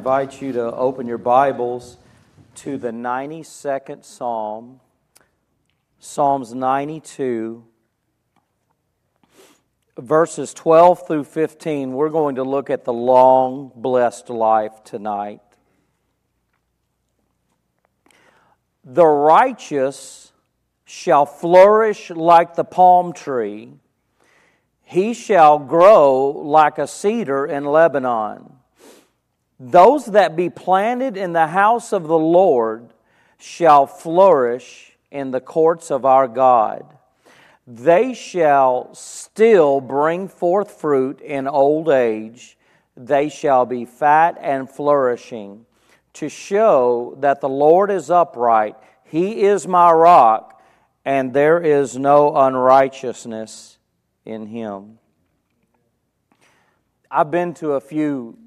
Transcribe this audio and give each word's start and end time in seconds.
invite 0.00 0.40
you 0.40 0.50
to 0.50 0.74
open 0.76 1.06
your 1.06 1.18
Bibles 1.18 1.98
to 2.54 2.78
the 2.78 2.88
92nd 2.88 4.02
Psalm, 4.02 4.80
Psalms 5.98 6.54
92, 6.54 7.62
verses 9.98 10.54
12 10.54 11.06
through 11.06 11.24
15. 11.24 11.92
We're 11.92 12.08
going 12.08 12.36
to 12.36 12.44
look 12.44 12.70
at 12.70 12.86
the 12.86 12.94
long, 12.94 13.72
blessed 13.76 14.30
life 14.30 14.82
tonight. 14.84 15.42
The 18.82 19.04
righteous 19.04 20.32
shall 20.86 21.26
flourish 21.26 22.08
like 22.08 22.54
the 22.54 22.64
palm 22.64 23.12
tree, 23.12 23.74
he 24.82 25.12
shall 25.12 25.58
grow 25.58 26.22
like 26.30 26.78
a 26.78 26.86
cedar 26.86 27.44
in 27.44 27.66
Lebanon. 27.66 28.59
Those 29.62 30.06
that 30.06 30.36
be 30.36 30.48
planted 30.48 31.18
in 31.18 31.34
the 31.34 31.48
house 31.48 31.92
of 31.92 32.04
the 32.04 32.18
Lord 32.18 32.94
shall 33.36 33.86
flourish 33.86 34.96
in 35.10 35.32
the 35.32 35.40
courts 35.40 35.90
of 35.90 36.06
our 36.06 36.26
God. 36.26 36.96
They 37.66 38.14
shall 38.14 38.94
still 38.94 39.82
bring 39.82 40.28
forth 40.28 40.80
fruit 40.80 41.20
in 41.20 41.46
old 41.46 41.90
age. 41.90 42.56
They 42.96 43.28
shall 43.28 43.66
be 43.66 43.84
fat 43.84 44.38
and 44.40 44.68
flourishing, 44.68 45.66
to 46.14 46.30
show 46.30 47.16
that 47.20 47.42
the 47.42 47.48
Lord 47.48 47.90
is 47.90 48.10
upright. 48.10 48.76
He 49.04 49.42
is 49.42 49.68
my 49.68 49.92
rock, 49.92 50.62
and 51.04 51.34
there 51.34 51.60
is 51.60 51.98
no 51.98 52.34
unrighteousness 52.34 53.78
in 54.24 54.46
him. 54.46 54.98
I've 57.10 57.30
been 57.30 57.52
to 57.54 57.72
a 57.72 57.80
few 57.80 58.38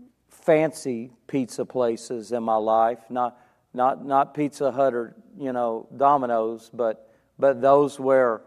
fancy 0.45 1.11
pizza 1.27 1.65
places 1.65 2.31
in 2.31 2.43
my 2.43 2.55
life, 2.55 2.99
not 3.09 3.37
not 3.73 4.05
not 4.05 4.33
Pizza 4.33 4.71
Hut 4.71 4.93
or 4.93 5.15
you 5.37 5.53
know 5.53 5.87
Domino's, 5.95 6.69
but 6.73 7.09
but 7.39 7.61
those 7.61 7.99
where 7.99 8.41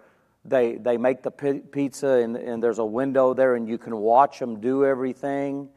they 0.45 0.77
they 0.77 0.97
make 0.97 1.23
the 1.23 1.31
pizza 1.31 2.09
and, 2.09 2.37
and 2.37 2.63
there's 2.63 2.79
a 2.79 2.85
window 2.85 3.35
there 3.35 3.57
and 3.57 3.69
you 3.69 3.79
can 3.79 3.97
watch 3.97 4.39
them 4.39 4.61
do 4.61 4.85
everything. 4.85 5.69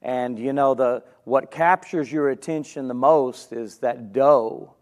And 0.00 0.38
you 0.38 0.52
know 0.52 0.74
the 0.74 1.02
what 1.24 1.50
captures 1.50 2.10
your 2.10 2.30
attention 2.30 2.88
the 2.88 2.94
most 2.94 3.52
is 3.52 3.78
that 3.78 4.12
dough. 4.12 4.74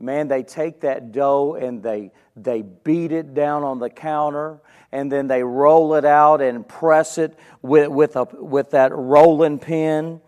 Man, 0.00 0.28
they 0.28 0.44
take 0.44 0.80
that 0.82 1.10
dough 1.10 1.56
and 1.60 1.82
they 1.82 2.12
they 2.36 2.62
beat 2.62 3.12
it 3.12 3.34
down 3.34 3.64
on 3.64 3.80
the 3.80 3.90
counter 3.90 4.60
and 4.92 5.10
then 5.10 5.26
they 5.26 5.42
roll 5.42 5.94
it 5.94 6.04
out 6.04 6.40
and 6.40 6.66
press 6.66 7.18
it 7.18 7.36
with, 7.60 7.88
with, 7.88 8.16
a, 8.16 8.24
with 8.40 8.70
that 8.70 8.92
rolling 8.92 9.58
pin 9.58 10.20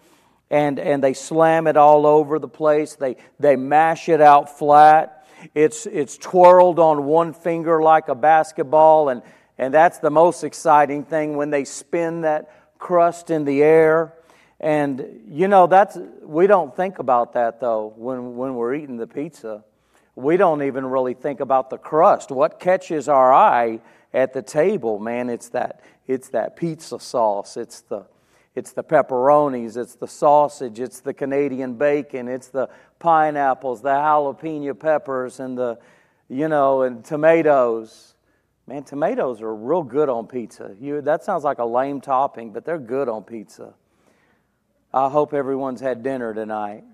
and, 0.50 0.78
and 0.78 1.02
they 1.02 1.14
slam 1.14 1.66
it 1.66 1.76
all 1.76 2.06
over 2.06 2.38
the 2.38 2.48
place. 2.48 2.96
They, 2.96 3.16
they 3.38 3.56
mash 3.56 4.08
it 4.08 4.20
out 4.20 4.58
flat. 4.58 5.26
It's, 5.54 5.86
it's 5.86 6.18
twirled 6.18 6.78
on 6.78 7.04
one 7.04 7.32
finger 7.32 7.82
like 7.82 8.08
a 8.08 8.14
basketball, 8.14 9.08
and, 9.08 9.22
and 9.56 9.72
that's 9.72 9.98
the 9.98 10.10
most 10.10 10.44
exciting 10.44 11.04
thing 11.04 11.36
when 11.36 11.50
they 11.50 11.64
spin 11.64 12.22
that 12.22 12.50
crust 12.78 13.30
in 13.30 13.44
the 13.44 13.62
air. 13.62 14.14
And 14.58 15.22
you 15.28 15.48
know, 15.48 15.66
that's 15.66 15.96
we 16.22 16.46
don't 16.46 16.76
think 16.76 16.98
about 16.98 17.32
that 17.32 17.60
though 17.60 17.94
when, 17.96 18.36
when 18.36 18.54
we're 18.56 18.74
eating 18.74 18.98
the 18.98 19.06
pizza. 19.06 19.64
We 20.14 20.36
don't 20.36 20.62
even 20.62 20.84
really 20.84 21.14
think 21.14 21.40
about 21.40 21.70
the 21.70 21.78
crust. 21.78 22.30
What 22.30 22.60
catches 22.60 23.08
our 23.08 23.32
eye 23.32 23.80
at 24.12 24.34
the 24.34 24.42
table, 24.42 24.98
man, 24.98 25.30
it's 25.30 25.48
that 25.50 25.80
it's 26.06 26.28
that 26.30 26.56
pizza 26.56 26.98
sauce. 26.98 27.56
It's 27.56 27.80
the 27.82 28.04
it's 28.54 28.72
the 28.72 28.82
pepperonis, 28.82 29.76
it's 29.76 29.94
the 29.94 30.08
sausage, 30.08 30.80
it's 30.80 31.00
the 31.00 31.14
Canadian 31.14 31.74
bacon, 31.74 32.28
it's 32.28 32.48
the 32.48 32.68
pineapples, 32.98 33.82
the 33.82 33.90
jalapeno 33.90 34.78
peppers, 34.78 35.38
and 35.38 35.56
the, 35.56 35.78
you 36.28 36.48
know, 36.48 36.82
and 36.82 37.04
tomatoes. 37.04 38.14
Man, 38.66 38.82
tomatoes 38.82 39.40
are 39.40 39.54
real 39.54 39.82
good 39.82 40.08
on 40.08 40.26
pizza. 40.26 40.74
You, 40.80 41.00
that 41.02 41.24
sounds 41.24 41.44
like 41.44 41.58
a 41.58 41.64
lame 41.64 42.00
topping, 42.00 42.52
but 42.52 42.64
they're 42.64 42.78
good 42.78 43.08
on 43.08 43.22
pizza. 43.22 43.74
I 44.92 45.08
hope 45.08 45.32
everyone's 45.32 45.80
had 45.80 46.02
dinner 46.02 46.34
tonight. 46.34 46.84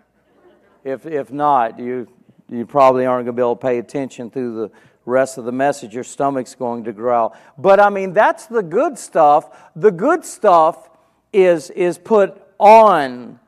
If, 0.85 1.07
if 1.07 1.33
not, 1.33 1.79
you, 1.79 2.07
you 2.51 2.67
probably 2.67 3.07
aren't 3.07 3.25
going 3.25 3.35
to 3.35 3.41
be 3.41 3.43
able 3.43 3.57
to 3.57 3.63
pay 3.63 3.79
attention 3.79 4.31
through 4.31 4.57
the 4.57 4.71
rest 5.07 5.39
of 5.39 5.45
the 5.45 5.53
message. 5.53 5.95
Your 5.95 6.05
stomach's 6.05 6.55
going 6.55 6.85
to 6.85 6.93
growl. 6.93 7.35
But 7.57 7.81
I 7.81 7.89
mean, 7.89 8.13
that's 8.13 8.47
the 8.47 8.63
good 8.63 8.99
stuff. 8.99 9.49
The 9.75 9.91
good 9.91 10.25
stuff 10.25 10.91
is, 11.33 11.71
is 11.71 11.99
put 11.99 12.43
on 12.59 13.41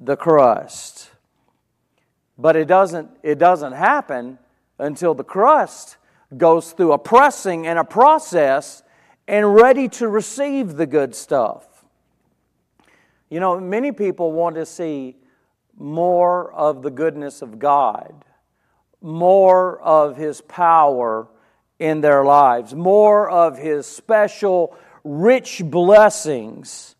the 0.00 0.16
crust. 0.16 1.10
But 2.38 2.56
it 2.56 2.66
doesn't, 2.66 3.10
it 3.22 3.38
doesn't 3.38 3.72
happen 3.72 4.38
until 4.78 5.14
the 5.14 5.24
crust 5.24 5.96
goes 6.36 6.72
through 6.72 6.92
a 6.92 6.98
pressing 6.98 7.66
and 7.66 7.78
a 7.78 7.84
process 7.84 8.82
and 9.28 9.54
ready 9.54 9.88
to 9.88 10.08
receive 10.08 10.74
the 10.76 10.86
good 10.86 11.14
stuff. 11.14 11.66
You 13.28 13.40
know, 13.40 13.58
many 13.58 13.92
people 13.92 14.32
want 14.32 14.56
to 14.56 14.66
see 14.66 15.16
more 15.76 16.52
of 16.52 16.82
the 16.82 16.90
goodness 16.90 17.42
of 17.42 17.58
God, 17.58 18.24
more 19.00 19.80
of 19.80 20.16
His 20.16 20.40
power 20.40 21.28
in 21.78 22.00
their 22.00 22.24
lives, 22.24 22.74
more 22.74 23.28
of 23.28 23.58
His 23.58 23.86
special, 23.86 24.76
rich 25.04 25.62
blessings. 25.64 26.95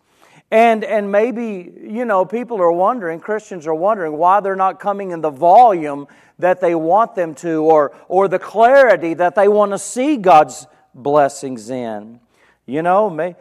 And, 0.51 0.85
and 0.85 1.11
maybe, 1.11 1.73
you 1.83 2.05
know, 2.05 2.25
people 2.25 2.61
are 2.61 2.71
wondering, 2.71 3.19
Christians 3.19 3.67
are 3.67 3.75
wondering 3.75 4.13
why 4.17 4.41
they're 4.41 4.55
not 4.55 4.79
coming 4.79 5.11
in 5.11 5.21
the 5.21 5.31
volume 5.31 6.07
that 6.39 6.61
they 6.61 6.75
want 6.75 7.15
them 7.15 7.35
to 7.37 7.65
or, 7.65 7.97
or 8.09 8.29
the 8.29 8.39
clarity 8.39 9.15
that 9.15 9.35
they 9.35 9.49
want 9.49 9.73
to 9.73 9.79
see 9.79 10.17
God's 10.17 10.67
blessings 10.95 11.69
in. 11.71 12.21
You 12.65 12.83
know, 12.83 13.11
may, 13.11 13.35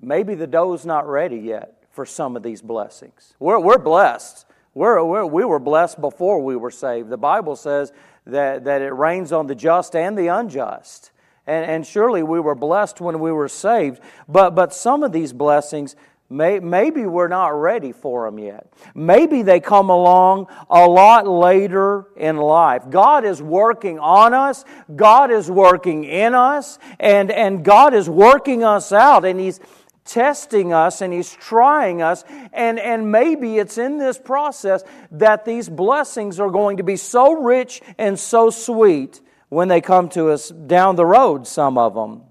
maybe 0.00 0.34
the 0.34 0.46
dough's 0.46 0.84
not 0.84 1.08
ready 1.08 1.38
yet 1.38 1.84
for 1.92 2.04
some 2.04 2.36
of 2.36 2.42
these 2.42 2.60
blessings. 2.60 3.34
We're, 3.38 3.60
we're 3.60 3.78
blessed. 3.78 4.46
We're, 4.74 5.04
we're, 5.04 5.26
we 5.26 5.44
were 5.44 5.58
blessed 5.58 6.00
before 6.00 6.42
we 6.42 6.56
were 6.56 6.70
saved. 6.70 7.10
The 7.10 7.18
Bible 7.18 7.54
says 7.54 7.92
that, 8.26 8.64
that 8.64 8.82
it 8.82 8.92
rains 8.92 9.30
on 9.30 9.46
the 9.46 9.54
just 9.54 9.94
and 9.94 10.16
the 10.16 10.28
unjust. 10.28 11.10
And, 11.46 11.68
and 11.70 11.86
surely 11.86 12.22
we 12.22 12.40
were 12.40 12.54
blessed 12.54 13.00
when 13.00 13.20
we 13.20 13.32
were 13.32 13.48
saved. 13.48 14.00
But, 14.28 14.54
but 14.54 14.72
some 14.72 15.02
of 15.02 15.12
these 15.12 15.32
blessings, 15.32 15.96
maybe 16.32 17.06
we're 17.06 17.28
not 17.28 17.48
ready 17.48 17.92
for 17.92 18.24
them 18.24 18.38
yet. 18.38 18.72
Maybe 18.94 19.42
they 19.42 19.60
come 19.60 19.90
along 19.90 20.48
a 20.70 20.86
lot 20.86 21.26
later 21.26 22.06
in 22.16 22.36
life. 22.36 22.88
God 22.88 23.24
is 23.24 23.42
working 23.42 23.98
on 23.98 24.34
us, 24.34 24.64
God 24.94 25.30
is 25.30 25.50
working 25.50 26.04
in 26.04 26.34
us, 26.34 26.78
and, 26.98 27.30
and 27.30 27.64
God 27.64 27.94
is 27.94 28.08
working 28.08 28.64
us 28.64 28.92
out, 28.92 29.24
and 29.24 29.38
He's 29.38 29.60
testing 30.04 30.72
us 30.72 31.00
and 31.00 31.12
He's 31.12 31.32
trying 31.32 32.02
us. 32.02 32.24
And, 32.52 32.78
and 32.78 33.12
maybe 33.12 33.58
it's 33.58 33.78
in 33.78 33.98
this 33.98 34.18
process 34.18 34.82
that 35.12 35.44
these 35.44 35.68
blessings 35.68 36.40
are 36.40 36.50
going 36.50 36.78
to 36.78 36.82
be 36.82 36.96
so 36.96 37.32
rich 37.32 37.80
and 37.98 38.18
so 38.18 38.50
sweet 38.50 39.20
when 39.48 39.68
they 39.68 39.80
come 39.80 40.08
to 40.08 40.30
us 40.30 40.48
down 40.48 40.96
the 40.96 41.06
road, 41.06 41.46
some 41.46 41.76
of 41.76 41.94
them. 41.94 42.22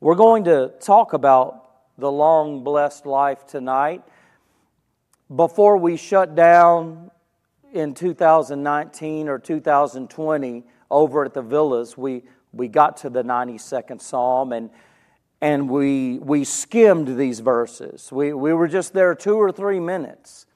We're 0.00 0.16
going 0.16 0.44
to 0.44 0.72
talk 0.80 1.12
about 1.12 1.61
the 2.02 2.10
long 2.10 2.64
blessed 2.64 3.06
life 3.06 3.46
tonight. 3.46 4.02
Before 5.34 5.76
we 5.76 5.96
shut 5.96 6.34
down 6.34 7.12
in 7.72 7.94
2019 7.94 9.28
or 9.28 9.38
2020 9.38 10.64
over 10.90 11.24
at 11.24 11.32
the 11.32 11.42
villas, 11.42 11.96
we, 11.96 12.24
we 12.52 12.66
got 12.66 12.96
to 12.98 13.08
the 13.08 13.22
92nd 13.22 14.00
Psalm 14.00 14.52
and, 14.52 14.70
and 15.40 15.70
we, 15.70 16.18
we 16.18 16.42
skimmed 16.42 17.16
these 17.16 17.38
verses. 17.38 18.10
We, 18.10 18.32
we 18.32 18.52
were 18.52 18.66
just 18.66 18.92
there 18.94 19.14
two 19.14 19.36
or 19.36 19.52
three 19.52 19.78
minutes. 19.78 20.46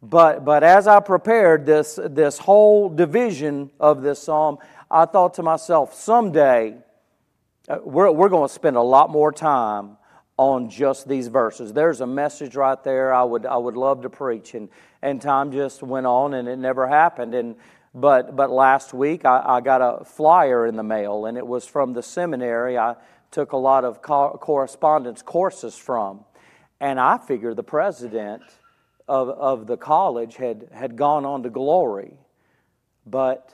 But, 0.00 0.44
but 0.44 0.62
as 0.62 0.86
I 0.86 1.00
prepared 1.00 1.66
this, 1.66 1.98
this 2.00 2.38
whole 2.38 2.88
division 2.88 3.72
of 3.80 4.02
this 4.02 4.22
psalm, 4.22 4.58
I 4.88 5.06
thought 5.06 5.34
to 5.34 5.42
myself, 5.42 5.94
someday 5.94 6.76
uh, 7.68 7.78
we're, 7.82 8.12
we're 8.12 8.28
going 8.28 8.46
to 8.46 8.54
spend 8.54 8.76
a 8.76 8.82
lot 8.82 9.10
more 9.10 9.32
time 9.32 9.96
on 10.38 10.68
just 10.68 11.08
these 11.08 11.28
verses. 11.28 11.72
There's 11.72 12.00
a 12.00 12.06
message 12.06 12.56
right 12.56 12.82
there 12.84 13.12
I 13.12 13.22
would, 13.22 13.46
I 13.46 13.56
would 13.56 13.76
love 13.76 14.02
to 14.02 14.10
preach. 14.10 14.54
And, 14.54 14.68
and 15.00 15.20
time 15.20 15.52
just 15.52 15.82
went 15.82 16.06
on 16.06 16.34
and 16.34 16.48
it 16.48 16.58
never 16.58 16.86
happened. 16.86 17.34
And, 17.34 17.56
but, 17.94 18.36
but 18.36 18.50
last 18.50 18.92
week 18.92 19.24
I, 19.24 19.42
I 19.44 19.60
got 19.60 19.80
a 19.80 20.04
flyer 20.04 20.66
in 20.66 20.76
the 20.76 20.82
mail 20.82 21.26
and 21.26 21.38
it 21.38 21.46
was 21.46 21.66
from 21.66 21.94
the 21.94 22.02
seminary 22.02 22.76
I 22.76 22.96
took 23.30 23.52
a 23.52 23.56
lot 23.56 23.84
of 23.84 24.02
co- 24.02 24.38
correspondence 24.40 25.22
courses 25.22 25.76
from. 25.76 26.24
And 26.80 27.00
I 27.00 27.16
figured 27.16 27.56
the 27.56 27.62
president 27.62 28.42
of, 29.08 29.30
of 29.30 29.66
the 29.66 29.78
college 29.78 30.36
had, 30.36 30.68
had 30.72 30.96
gone 30.96 31.24
on 31.24 31.42
to 31.44 31.50
glory. 31.50 32.18
But 33.06 33.52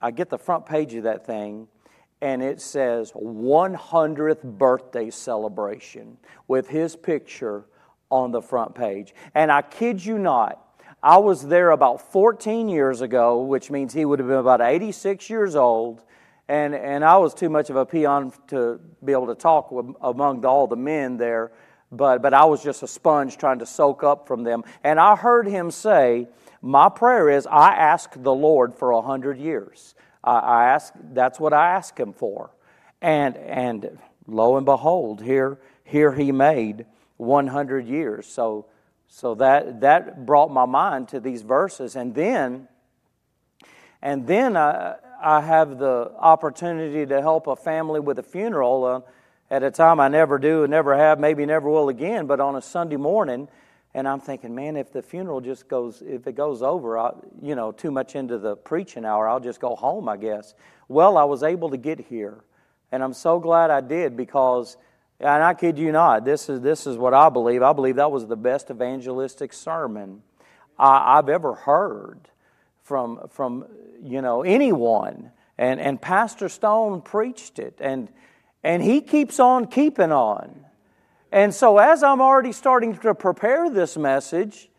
I 0.00 0.12
get 0.12 0.30
the 0.30 0.38
front 0.38 0.64
page 0.64 0.94
of 0.94 1.02
that 1.02 1.26
thing 1.26 1.68
and 2.20 2.42
it 2.42 2.60
says 2.60 3.12
100th 3.12 4.42
birthday 4.42 5.10
celebration 5.10 6.16
with 6.46 6.68
his 6.68 6.96
picture 6.96 7.64
on 8.10 8.32
the 8.32 8.42
front 8.42 8.74
page. 8.74 9.14
And 9.34 9.52
I 9.52 9.62
kid 9.62 10.04
you 10.04 10.18
not, 10.18 10.64
I 11.02 11.18
was 11.18 11.46
there 11.46 11.70
about 11.70 12.12
14 12.12 12.68
years 12.68 13.02
ago, 13.02 13.42
which 13.42 13.70
means 13.70 13.92
he 13.92 14.04
would 14.04 14.18
have 14.18 14.26
been 14.26 14.38
about 14.38 14.60
86 14.60 15.30
years 15.30 15.54
old. 15.54 16.02
And, 16.48 16.74
and 16.74 17.04
I 17.04 17.18
was 17.18 17.34
too 17.34 17.48
much 17.48 17.70
of 17.70 17.76
a 17.76 17.86
peon 17.86 18.32
to 18.48 18.80
be 19.04 19.12
able 19.12 19.26
to 19.28 19.34
talk 19.34 19.70
among 20.00 20.44
all 20.44 20.66
the 20.66 20.76
men 20.76 21.16
there, 21.16 21.52
but, 21.92 22.20
but 22.22 22.34
I 22.34 22.46
was 22.46 22.62
just 22.62 22.82
a 22.82 22.88
sponge 22.88 23.36
trying 23.36 23.60
to 23.60 23.66
soak 23.66 24.02
up 24.02 24.26
from 24.26 24.42
them. 24.42 24.64
And 24.82 24.98
I 24.98 25.14
heard 25.14 25.46
him 25.46 25.70
say, 25.70 26.26
My 26.62 26.88
prayer 26.88 27.28
is 27.28 27.46
I 27.46 27.74
ask 27.74 28.10
the 28.16 28.34
Lord 28.34 28.74
for 28.74 28.90
a 28.90 29.02
hundred 29.02 29.38
years. 29.38 29.94
I, 30.24 30.64
ask, 30.70 30.92
that's 31.12 31.38
what 31.40 31.52
I 31.52 31.74
ask 31.74 31.98
him 31.98 32.12
for. 32.12 32.50
And, 33.00 33.36
and 33.36 33.98
lo 34.26 34.56
and 34.56 34.66
behold, 34.66 35.22
here, 35.22 35.58
here 35.84 36.12
he 36.12 36.32
made 36.32 36.86
100 37.16 37.86
years. 37.86 38.26
So, 38.26 38.66
so 39.08 39.34
that, 39.36 39.80
that 39.80 40.26
brought 40.26 40.50
my 40.50 40.66
mind 40.66 41.08
to 41.08 41.20
these 41.20 41.42
verses. 41.42 41.96
And 41.96 42.14
then, 42.14 42.68
and 44.02 44.26
then 44.26 44.56
I, 44.56 44.96
I 45.20 45.40
have 45.40 45.78
the 45.78 46.12
opportunity 46.18 47.06
to 47.06 47.20
help 47.20 47.46
a 47.46 47.56
family 47.56 48.00
with 48.00 48.18
a 48.18 48.22
funeral 48.22 48.84
uh, 48.84 49.00
at 49.50 49.62
a 49.62 49.70
time 49.70 49.98
I 49.98 50.08
never 50.08 50.38
do 50.38 50.64
and 50.64 50.70
never 50.70 50.96
have, 50.96 51.18
maybe 51.18 51.46
never 51.46 51.68
will 51.70 51.88
again, 51.88 52.26
but 52.26 52.38
on 52.38 52.54
a 52.56 52.62
Sunday 52.62 52.96
morning. 52.96 53.48
And 53.98 54.06
I'm 54.06 54.20
thinking, 54.20 54.54
man, 54.54 54.76
if 54.76 54.92
the 54.92 55.02
funeral 55.02 55.40
just 55.40 55.66
goes, 55.66 56.04
if 56.06 56.28
it 56.28 56.36
goes 56.36 56.62
over, 56.62 56.96
I, 56.96 57.10
you 57.42 57.56
know, 57.56 57.72
too 57.72 57.90
much 57.90 58.14
into 58.14 58.38
the 58.38 58.54
preaching 58.54 59.04
hour, 59.04 59.28
I'll 59.28 59.40
just 59.40 59.60
go 59.60 59.74
home, 59.74 60.08
I 60.08 60.16
guess. 60.16 60.54
Well, 60.86 61.16
I 61.16 61.24
was 61.24 61.42
able 61.42 61.70
to 61.70 61.76
get 61.76 61.98
here. 61.98 62.38
And 62.92 63.02
I'm 63.02 63.12
so 63.12 63.40
glad 63.40 63.70
I 63.72 63.80
did 63.80 64.16
because 64.16 64.76
and 65.18 65.42
I 65.42 65.54
kid 65.54 65.78
you 65.78 65.90
not, 65.90 66.24
this 66.24 66.48
is, 66.48 66.60
this 66.60 66.86
is 66.86 66.96
what 66.96 67.12
I 67.12 67.28
believe. 67.28 67.60
I 67.60 67.72
believe 67.72 67.96
that 67.96 68.12
was 68.12 68.28
the 68.28 68.36
best 68.36 68.70
evangelistic 68.70 69.52
sermon 69.52 70.22
I, 70.78 71.16
have 71.16 71.28
ever 71.28 71.54
heard 71.54 72.20
from, 72.84 73.26
from 73.30 73.66
you 74.00 74.22
know, 74.22 74.42
anyone. 74.42 75.32
And, 75.58 75.80
and 75.80 76.00
Pastor 76.00 76.48
Stone 76.48 77.00
preached 77.02 77.58
it, 77.58 77.78
and, 77.80 78.08
and 78.62 78.80
he 78.80 79.00
keeps 79.00 79.40
on 79.40 79.66
keeping 79.66 80.12
on. 80.12 80.67
And 81.30 81.54
so, 81.54 81.78
as 81.78 82.02
I'm 82.02 82.20
already 82.20 82.52
starting 82.52 82.96
to 82.98 83.14
prepare 83.14 83.68
this 83.68 83.96
message, 83.96 84.70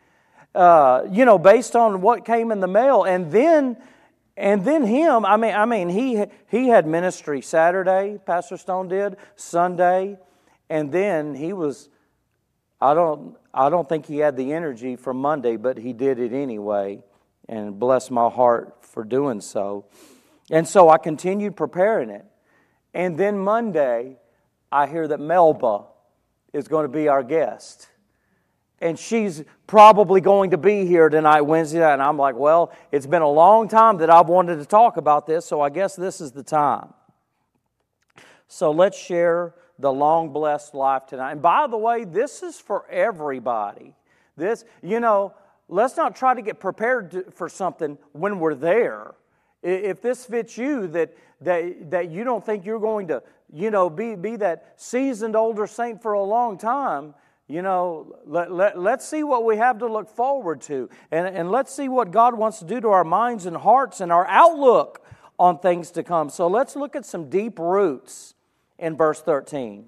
uh, 0.56 1.04
you 1.10 1.26
know, 1.26 1.38
based 1.38 1.76
on 1.76 2.02
what 2.02 2.26
came 2.26 2.52
in 2.52 2.60
the 2.60 2.68
mail, 2.68 3.04
and 3.04 3.32
then 3.32 3.78
and 4.36 4.64
then 4.64 4.86
him, 4.86 5.26
I 5.26 5.36
mean, 5.36 5.54
I 5.54 5.66
mean, 5.66 5.90
he 5.90 6.24
he 6.48 6.70
had 6.70 6.88
ministry 6.88 7.42
Saturday, 7.42 8.20
Pastor 8.26 8.58
Stone 8.58 8.88
did, 8.88 9.18
Sunday, 9.36 10.18
and 10.70 10.92
then 10.92 11.36
he 11.36 11.52
was, 11.52 11.90
I 12.80 12.94
don't, 12.94 13.36
I 13.54 13.70
don't 13.70 13.88
think 13.90 14.06
he 14.06 14.18
had 14.18 14.38
the 14.38 14.54
energy 14.54 14.96
for 14.96 15.14
Monday, 15.14 15.58
but 15.58 15.78
he 15.78 15.94
did 15.94 16.20
it 16.20 16.32
anyway. 16.32 17.04
And 17.48 17.80
bless 17.80 18.12
my 18.12 18.30
heart 18.30 18.78
for 18.86 19.04
doing 19.04 19.42
so. 19.42 19.86
And 20.52 20.68
so 20.68 20.90
I 20.90 21.00
continued 21.00 21.56
preparing 21.56 22.10
it. 22.12 22.26
And 22.94 23.18
then 23.18 23.40
Monday, 23.40 24.18
I 24.72 24.86
hear 24.86 25.08
that 25.08 25.20
Melba 25.20 25.86
is 26.54 26.68
going 26.68 26.84
to 26.84 26.92
be 26.92 27.08
our 27.08 27.24
guest. 27.24 27.88
And 28.82 28.98
she's 28.98 29.44
probably 29.68 30.22
going 30.22 30.52
to 30.52 30.58
be 30.58 30.86
here 30.86 31.10
tonight, 31.10 31.42
Wednesday 31.42 31.80
night. 31.80 31.94
And 31.94 32.02
I'm 32.02 32.18
like, 32.18 32.36
well, 32.36 32.72
it's 32.92 33.06
been 33.06 33.22
a 33.22 33.30
long 33.30 33.68
time 33.68 33.98
that 33.98 34.10
I've 34.10 34.30
wanted 34.30 34.58
to 34.58 34.66
talk 34.66 34.98
about 34.98 35.28
this, 35.28 35.46
so 35.46 35.60
I 35.62 35.70
guess 35.70 35.96
this 35.96 36.22
is 36.22 36.32
the 36.32 36.44
time. 36.44 36.94
So 38.48 38.72
let's 38.72 38.98
share 38.98 39.54
the 39.78 39.92
long 39.92 40.32
blessed 40.32 40.74
life 40.74 41.06
tonight. 41.06 41.34
And 41.34 41.42
by 41.42 41.68
the 41.68 41.78
way, 41.78 42.04
this 42.04 42.42
is 42.42 42.60
for 42.60 42.90
everybody. 42.90 43.96
This, 44.36 44.66
you 44.82 45.00
know, 45.00 45.34
let's 45.68 45.98
not 45.98 46.16
try 46.16 46.34
to 46.34 46.42
get 46.42 46.60
prepared 46.60 47.26
for 47.34 47.50
something 47.50 47.98
when 48.14 48.40
we're 48.40 48.56
there. 48.56 49.14
If 49.62 50.02
this 50.02 50.26
fits 50.26 50.58
you, 50.58 50.88
that, 50.88 51.16
that, 51.42 51.92
that 51.92 52.10
you 52.10 52.24
don't 52.24 52.46
think 52.46 52.66
you're 52.66 52.80
going 52.80 53.08
to, 53.10 53.22
you 53.52 53.72
know, 53.72 53.90
be, 53.90 54.16
be 54.16 54.36
that 54.38 54.74
seasoned 54.78 55.36
older 55.36 55.68
saint 55.68 56.02
for 56.02 56.14
a 56.14 56.24
long 56.24 56.58
time, 56.58 57.14
you 57.48 57.62
know, 57.64 58.16
let, 58.26 58.52
let, 58.52 58.80
let's 58.80 59.08
see 59.08 59.24
what 59.24 59.44
we 59.44 59.58
have 59.58 59.80
to 59.80 59.88
look 59.88 60.08
forward 60.08 60.62
to. 60.62 60.90
And, 61.12 61.28
and 61.28 61.52
let's 61.52 61.74
see 61.74 61.90
what 61.90 62.12
God 62.12 62.36
wants 62.36 62.60
to 62.60 62.66
do 62.66 62.80
to 62.80 62.90
our 62.90 63.04
minds 63.04 63.48
and 63.48 63.58
hearts 63.58 64.02
and 64.02 64.12
our 64.12 64.28
outlook 64.28 65.04
on 65.40 65.58
things 65.58 65.90
to 65.92 66.04
come. 66.04 66.30
So 66.30 66.48
let's 66.48 66.76
look 66.76 66.96
at 66.96 67.06
some 67.06 67.30
deep 67.30 67.58
roots 67.58 68.36
in 68.78 68.96
verse 68.96 69.22
13. 69.22 69.86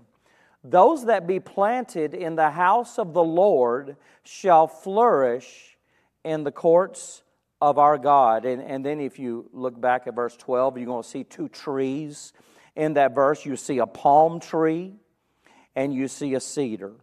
Those 0.63 1.05
that 1.05 1.27
be 1.27 1.39
planted 1.39 2.13
in 2.13 2.35
the 2.35 2.51
house 2.51 2.97
of 2.97 3.13
the 3.13 3.23
Lord 3.23 3.95
shall 4.23 4.67
flourish 4.67 5.77
in 6.23 6.43
the 6.43 6.51
courts 6.51 7.23
of 7.61 7.77
our 7.77 7.97
God. 7.97 8.45
And, 8.45 8.61
and 8.61 8.85
then 8.85 8.99
if 8.99 9.19
you 9.19 9.49
look 9.53 9.79
back 9.79 10.07
at 10.07 10.15
verse 10.15 10.35
12, 10.35 10.77
you're 10.77 10.85
going 10.87 11.03
to 11.03 11.07
see 11.07 11.23
two 11.23 11.47
trees. 11.47 12.33
In 12.75 12.93
that 12.93 13.13
verse, 13.13 13.45
you 13.45 13.55
see 13.55 13.77
a 13.77 13.85
palm 13.85 14.39
tree 14.39 14.95
and 15.75 15.93
you 15.93 16.07
see 16.07 16.33
a 16.33 16.39
cedar. 16.39 16.93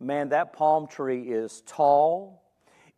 Man, 0.00 0.30
that 0.30 0.52
palm 0.52 0.88
tree 0.88 1.22
is 1.22 1.62
tall, 1.64 2.42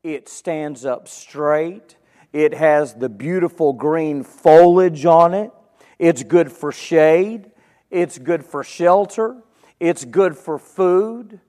it 0.02 0.28
stands 0.28 0.87
up 0.87 1.06
straight, 1.06 1.96
it 2.32 2.55
has 2.55 2.94
the 2.94 3.11
beautiful 3.11 3.75
green 3.75 4.22
foliage 4.22 5.05
on 5.05 5.34
it. 5.34 5.50
It's 5.99 6.22
good 6.22 6.50
for 6.50 6.72
shade, 6.72 7.50
it's 7.90 8.19
good 8.19 8.44
for 8.44 8.64
shelter, 8.64 9.37
it's 9.78 10.05
good 10.06 10.37
for 10.37 10.58
food, 10.58 11.40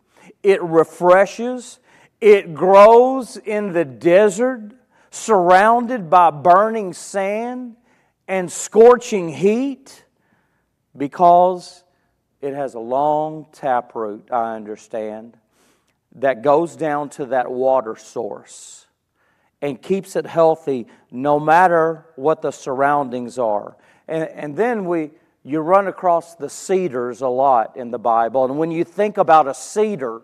it 0.44 0.62
refreshes, 0.62 1.80
it 2.22 2.54
grows 2.54 3.38
in 3.38 3.74
the 3.74 3.86
desert, 3.86 4.72
surrounded 5.12 6.10
by 6.10 6.32
burning 6.32 6.94
sand 6.94 7.76
and 8.28 8.52
scorching 8.52 9.30
heat 9.30 10.04
because 10.96 11.84
it 12.42 12.54
has 12.54 12.74
a 12.74 12.80
long 12.80 13.48
taproot, 13.52 14.32
I 14.32 14.56
understand, 14.56 15.38
that 16.16 16.42
goes 16.42 16.76
down 16.76 17.10
to 17.10 17.26
that 17.28 17.52
water 17.52 17.96
source 17.96 18.86
and 19.62 19.82
keeps 19.82 20.16
it 20.16 20.26
healthy 20.26 20.88
no 21.12 21.40
matter 21.40 22.06
what 22.16 22.42
the 22.42 22.52
surroundings 22.52 23.38
are. 23.38 23.76
And, 24.08 24.30
and 24.30 24.56
then 24.56 24.86
we, 24.86 25.12
you 25.44 25.60
run 25.60 25.88
across 25.88 26.36
the 26.36 26.50
cedars 26.50 27.22
a 27.22 27.28
lot 27.28 27.76
in 27.78 27.92
the 27.92 28.00
Bible. 28.00 28.46
And 28.46 28.58
when 28.58 28.72
you 28.72 28.84
think 28.84 29.18
about 29.18 29.48
a 29.48 29.54
cedar, 29.54 30.22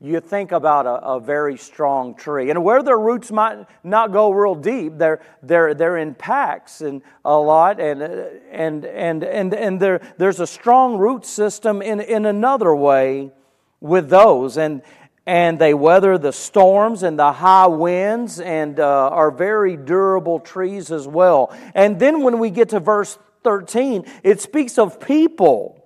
you 0.00 0.20
think 0.20 0.52
about 0.52 0.86
a, 0.86 1.04
a, 1.04 1.20
very 1.20 1.56
strong 1.56 2.14
tree. 2.14 2.50
And 2.50 2.62
where 2.62 2.84
their 2.84 2.98
roots 2.98 3.32
might 3.32 3.66
not 3.82 4.12
go 4.12 4.30
real 4.30 4.54
deep, 4.54 4.96
they're, 4.96 5.20
they're, 5.42 5.74
they're 5.74 5.96
in 5.96 6.14
packs 6.14 6.80
and 6.82 7.02
a 7.24 7.36
lot, 7.36 7.80
and, 7.80 8.00
and, 8.00 8.84
and, 8.84 9.24
and, 9.24 9.54
and 9.54 9.80
there, 9.80 10.00
there's 10.16 10.38
a 10.38 10.46
strong 10.46 10.98
root 10.98 11.26
system 11.26 11.82
in, 11.82 12.00
in 12.00 12.26
another 12.26 12.72
way 12.76 13.32
with 13.80 14.08
those. 14.08 14.56
And, 14.56 14.82
and 15.26 15.58
they 15.58 15.74
weather 15.74 16.16
the 16.16 16.32
storms 16.32 17.02
and 17.02 17.18
the 17.18 17.32
high 17.32 17.66
winds 17.66 18.38
and 18.38 18.78
uh, 18.78 19.08
are 19.08 19.32
very 19.32 19.76
durable 19.76 20.38
trees 20.38 20.92
as 20.92 21.08
well. 21.08 21.52
And 21.74 21.98
then 21.98 22.22
when 22.22 22.38
we 22.38 22.50
get 22.50 22.68
to 22.68 22.78
verse 22.78 23.18
13, 23.42 24.04
it 24.22 24.40
speaks 24.40 24.78
of 24.78 25.00
people 25.00 25.84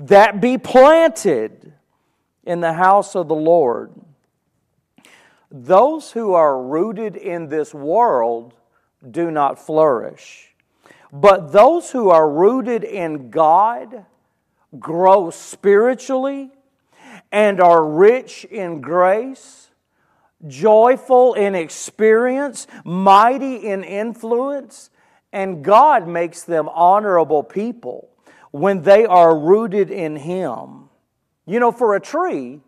that 0.00 0.40
be 0.40 0.58
planted 0.58 1.73
in 2.46 2.60
the 2.60 2.74
house 2.74 3.14
of 3.14 3.28
the 3.28 3.34
Lord. 3.34 3.92
Those 5.50 6.12
who 6.12 6.34
are 6.34 6.60
rooted 6.60 7.16
in 7.16 7.48
this 7.48 7.72
world 7.72 8.54
do 9.08 9.30
not 9.30 9.64
flourish. 9.64 10.54
But 11.12 11.52
those 11.52 11.92
who 11.92 12.10
are 12.10 12.28
rooted 12.28 12.82
in 12.82 13.30
God 13.30 14.04
grow 14.78 15.30
spiritually 15.30 16.50
and 17.30 17.60
are 17.60 17.84
rich 17.84 18.44
in 18.44 18.80
grace, 18.80 19.70
joyful 20.46 21.34
in 21.34 21.54
experience, 21.54 22.66
mighty 22.84 23.56
in 23.56 23.84
influence, 23.84 24.90
and 25.32 25.64
God 25.64 26.08
makes 26.08 26.42
them 26.42 26.68
honorable 26.68 27.42
people 27.42 28.08
when 28.50 28.82
they 28.82 29.04
are 29.06 29.36
rooted 29.38 29.90
in 29.90 30.16
Him. 30.16 30.88
You 31.46 31.60
know, 31.60 31.72
for 31.72 31.94
a 31.94 32.00
tree, 32.00 32.60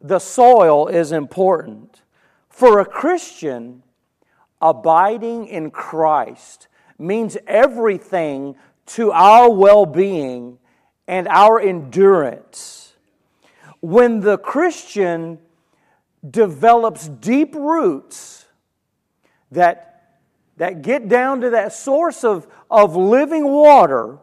the 0.00 0.18
soil 0.18 0.88
is 0.88 1.12
important. 1.12 2.02
For 2.48 2.78
a 2.78 2.84
Christian, 2.84 3.82
abiding 4.60 5.46
in 5.48 5.70
Christ 5.70 6.68
means 6.98 7.36
everything 7.46 8.56
to 8.86 9.12
our 9.12 9.50
well 9.50 9.84
being 9.86 10.58
and 11.08 11.28
our 11.28 11.60
endurance 11.60 12.86
when 13.80 14.20
the 14.20 14.38
Christian 14.38 15.38
develops 16.28 17.08
deep 17.08 17.54
roots 17.54 18.46
that, 19.52 20.18
that 20.56 20.82
get 20.82 21.08
down 21.08 21.40
to 21.42 21.50
that 21.50 21.72
source 21.72 22.24
of, 22.24 22.46
of 22.70 22.96
living 22.96 23.44
water, 23.44 24.18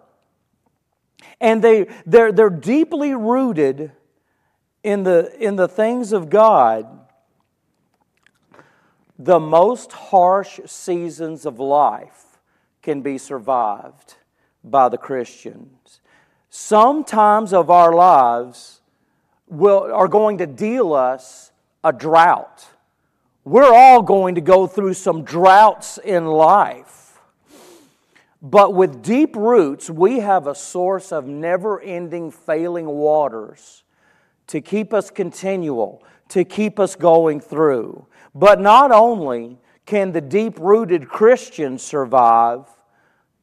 and 1.39 1.63
they, 1.63 1.87
they're, 2.05 2.31
they're 2.31 2.49
deeply 2.49 3.13
rooted 3.13 3.91
in 4.83 5.03
the, 5.03 5.35
in 5.39 5.55
the 5.55 5.67
things 5.67 6.11
of 6.11 6.29
God, 6.29 6.87
the 9.17 9.39
most 9.39 9.91
harsh 9.91 10.59
seasons 10.65 11.45
of 11.45 11.59
life 11.59 12.39
can 12.81 13.01
be 13.01 13.17
survived 13.17 14.15
by 14.63 14.89
the 14.89 14.97
Christians. 14.97 16.01
Sometimes 16.49 17.53
of 17.53 17.69
our 17.69 17.93
lives 17.93 18.81
will, 19.47 19.91
are 19.93 20.07
going 20.07 20.37
to 20.39 20.45
deal 20.45 20.93
us 20.93 21.51
a 21.83 21.93
drought. 21.93 22.67
We're 23.45 23.73
all 23.73 24.01
going 24.01 24.35
to 24.35 24.41
go 24.41 24.67
through 24.67 24.93
some 24.93 25.23
droughts 25.23 25.97
in 25.97 26.25
life. 26.25 27.02
But 28.43 28.73
with 28.73 29.01
deep 29.01 29.37
roots, 29.37 29.89
we 29.89 30.19
have 30.19 30.47
a 30.47 30.53
source 30.53 31.13
of 31.13 31.25
never 31.25 31.79
ending, 31.79 32.29
failing 32.29 32.87
waters 32.87 33.83
to 34.47 34.59
keep 34.59 34.93
us 34.93 35.09
continual, 35.09 36.03
to 36.27 36.43
keep 36.43 36.77
us 36.77 36.97
going 36.97 37.39
through. 37.39 38.05
But 38.35 38.59
not 38.59 38.91
only 38.91 39.59
can 39.85 40.11
the 40.11 40.19
deep 40.19 40.59
rooted 40.59 41.07
Christian 41.07 41.77
survive, 41.77 42.65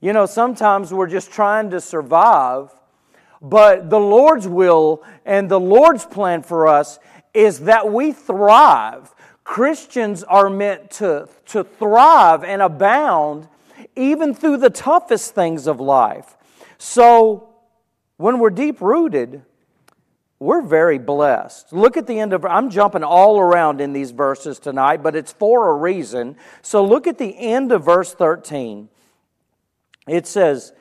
you 0.01 0.13
know, 0.13 0.27
sometimes 0.27 0.93
we're 0.93 1.07
just 1.07 1.31
trying 1.31 1.71
to 1.71 1.81
survive, 1.81 2.71
but 3.41 3.89
the 3.89 4.01
Lord's 4.01 4.47
will 4.47 5.03
and 5.25 5.51
the 5.51 5.61
Lord's 5.61 6.05
plan 6.05 6.43
for 6.43 6.69
us 6.69 6.99
is 7.33 7.61
that 7.61 7.91
we 7.91 8.13
thrive. 8.13 9.15
Christians 9.45 10.23
are 10.25 10.51
meant 10.51 10.91
to, 10.93 11.27
to 11.47 11.65
thrive 11.65 12.45
and 12.45 12.61
abound 12.61 13.49
even 13.97 14.35
through 14.35 14.59
the 14.59 14.71
toughest 14.71 15.35
things 15.35 15.67
of 15.67 15.81
life. 15.81 16.37
So, 16.79 17.49
when 18.17 18.39
we're 18.39 18.51
deep 18.51 18.81
rooted, 18.81 19.43
we're 20.41 20.63
very 20.63 20.99
blessed. 20.99 21.73
Look 21.73 21.99
at 21.99 22.07
the 22.07 22.19
end 22.19 22.33
of, 22.33 22.47
I'm 22.47 22.71
jumping 22.71 23.05
all 23.05 23.39
around 23.39 23.83
in 23.83 23.93
these 23.93 24.11
verses 24.11 24.59
tonight, 24.59 25.03
but 25.03 25.15
it's 25.15 25.33
for 25.33 25.71
a 25.71 25.75
reason. 25.75 26.37
So 26.63 26.85
look 26.85 27.07
at 27.07 27.19
the 27.19 27.39
end 27.39 27.73
of 27.73 27.85
verse 27.85 28.15
13. 28.15 28.89
It 30.09 30.27
says, 30.27 30.73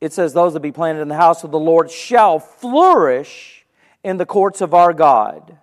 it 0.00 0.12
says, 0.12 0.32
Those 0.32 0.54
that 0.54 0.60
be 0.60 0.72
planted 0.72 1.02
in 1.02 1.08
the 1.08 1.14
house 1.14 1.44
of 1.44 1.52
the 1.52 1.58
Lord 1.58 1.88
shall 1.88 2.40
flourish 2.40 3.64
in 4.02 4.16
the 4.16 4.26
courts 4.26 4.60
of 4.60 4.74
our 4.74 4.92
God. 4.92 5.56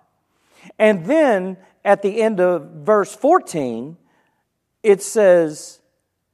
And 0.78 1.04
then 1.04 1.58
at 1.84 2.00
the 2.00 2.22
end 2.22 2.40
of 2.40 2.62
verse 2.62 3.14
14, 3.14 3.98
it 4.82 5.02
says, 5.02 5.79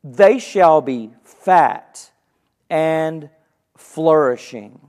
They 0.08 0.38
shall 0.38 0.82
be 0.82 1.10
fat 1.24 2.12
and 2.70 3.28
flourishing. 3.76 4.80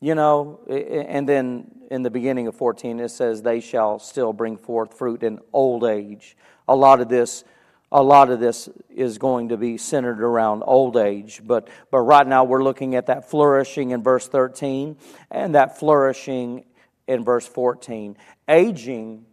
You 0.00 0.16
know, 0.16 0.58
and 0.68 1.28
then 1.28 1.70
in 1.88 2.02
the 2.02 2.10
beginning 2.10 2.48
of 2.48 2.56
14, 2.56 2.98
it 2.98 3.10
says, 3.10 3.42
They 3.42 3.60
shall 3.60 4.00
still 4.00 4.32
bring 4.32 4.56
forth 4.56 4.98
fruit 4.98 5.22
in 5.22 5.38
old 5.52 5.84
age. 5.84 6.36
A 6.66 6.74
lot 6.74 7.00
of 7.00 7.08
this. 7.08 7.44
A 7.90 8.02
lot 8.02 8.28
of 8.28 8.38
this 8.38 8.68
is 8.90 9.16
going 9.16 9.48
to 9.48 9.56
be 9.56 9.78
centered 9.78 10.20
around 10.20 10.62
old 10.66 10.98
age, 10.98 11.40
but, 11.42 11.68
but 11.90 12.00
right 12.00 12.26
now 12.26 12.44
we're 12.44 12.62
looking 12.62 12.94
at 12.94 13.06
that 13.06 13.30
flourishing 13.30 13.92
in 13.92 14.02
verse 14.02 14.28
13 14.28 14.98
and 15.30 15.54
that 15.54 15.78
flourishing 15.78 16.64
in 17.06 17.24
verse 17.24 17.46
14. 17.46 18.14
Aging 18.46 19.24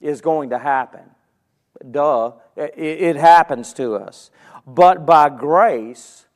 is 0.00 0.20
going 0.22 0.50
to 0.50 0.58
happen. 0.58 1.04
Duh, 1.88 2.32
it, 2.56 3.16
happens 3.16 3.72
to 3.74 3.94
us. 3.94 4.30
But 4.66 5.04
by 5.04 5.28
grace, 5.28 6.26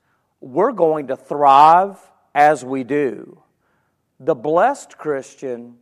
we're 0.40 0.72
going 0.72 1.08
to 1.08 1.16
thrive 1.16 1.98
as 2.34 2.64
we 2.64 2.84
do. 2.84 3.42
The 4.20 4.34
blessed 4.34 4.98
Christian 4.98 5.76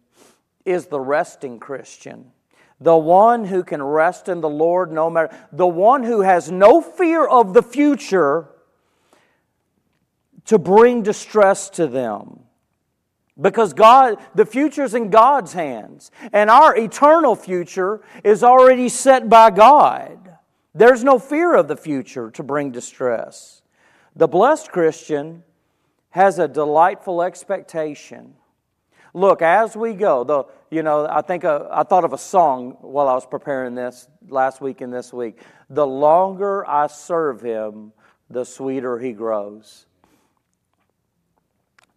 is 0.64 0.86
the 0.86 1.00
resting 1.00 1.58
Christian. 1.58 2.32
The 2.80 2.96
one 2.96 3.46
who 3.46 3.64
can 3.64 3.82
rest 3.82 4.28
in 4.28 4.40
the 4.42 4.48
Lord 4.48 4.92
no 4.92 5.08
matter, 5.08 5.34
the 5.50 5.66
one 5.66 6.02
who 6.02 6.20
has 6.20 6.50
no 6.50 6.80
fear 6.80 7.26
of 7.26 7.54
the 7.54 7.62
future 7.62 8.48
to 10.44 10.58
bring 10.58 11.02
distress 11.02 11.70
to 11.70 11.86
them. 11.86 12.40
Because 13.40 13.74
God, 13.74 14.16
the 14.34 14.46
future's 14.46 14.94
in 14.94 15.10
God's 15.10 15.52
hands, 15.52 16.10
and 16.32 16.48
our 16.48 16.76
eternal 16.76 17.36
future 17.36 18.00
is 18.24 18.42
already 18.42 18.88
set 18.88 19.28
by 19.28 19.50
God. 19.50 20.25
There's 20.76 21.02
no 21.02 21.18
fear 21.18 21.54
of 21.54 21.68
the 21.68 21.76
future 21.76 22.30
to 22.32 22.42
bring 22.42 22.70
distress. 22.70 23.62
The 24.14 24.28
blessed 24.28 24.70
Christian 24.70 25.42
has 26.10 26.38
a 26.38 26.46
delightful 26.46 27.22
expectation. 27.22 28.34
Look, 29.14 29.40
as 29.40 29.74
we 29.74 29.94
go, 29.94 30.22
the, 30.22 30.44
you 30.70 30.82
know, 30.82 31.06
I 31.08 31.22
think 31.22 31.46
uh, 31.46 31.68
I 31.70 31.82
thought 31.84 32.04
of 32.04 32.12
a 32.12 32.18
song 32.18 32.76
while 32.82 33.08
I 33.08 33.14
was 33.14 33.24
preparing 33.24 33.74
this 33.74 34.06
last 34.28 34.60
week 34.60 34.82
and 34.82 34.92
this 34.92 35.14
week. 35.14 35.38
The 35.70 35.86
longer 35.86 36.68
I 36.68 36.88
serve 36.88 37.40
him, 37.40 37.92
the 38.28 38.44
sweeter 38.44 38.98
he 38.98 39.12
grows. 39.12 39.86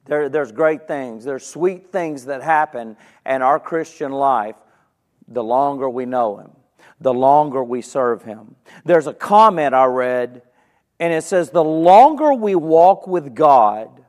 There, 0.05 0.29
there's 0.29 0.53
great 0.53 0.88
things, 0.88 1.25
there's 1.25 1.45
sweet 1.45 1.91
things 1.91 2.25
that 2.25 2.41
happen 2.41 2.95
in 3.25 3.41
our 3.41 3.59
Christian 3.59 4.13
life 4.13 4.55
the 5.27 5.43
longer 5.43 5.89
we 5.89 6.05
know 6.05 6.38
him, 6.38 6.51
the 6.99 7.13
longer 7.13 7.63
we 7.63 7.81
serve 7.81 8.23
him. 8.23 8.55
There's 8.85 9.07
a 9.07 9.13
comment 9.13 9.73
I 9.73 9.85
read, 9.85 10.41
and 10.99 11.13
it 11.13 11.23
says, 11.23 11.49
The 11.49 11.63
longer 11.63 12.33
we 12.33 12.55
walk 12.55 13.07
with 13.07 13.33
God, 13.33 14.03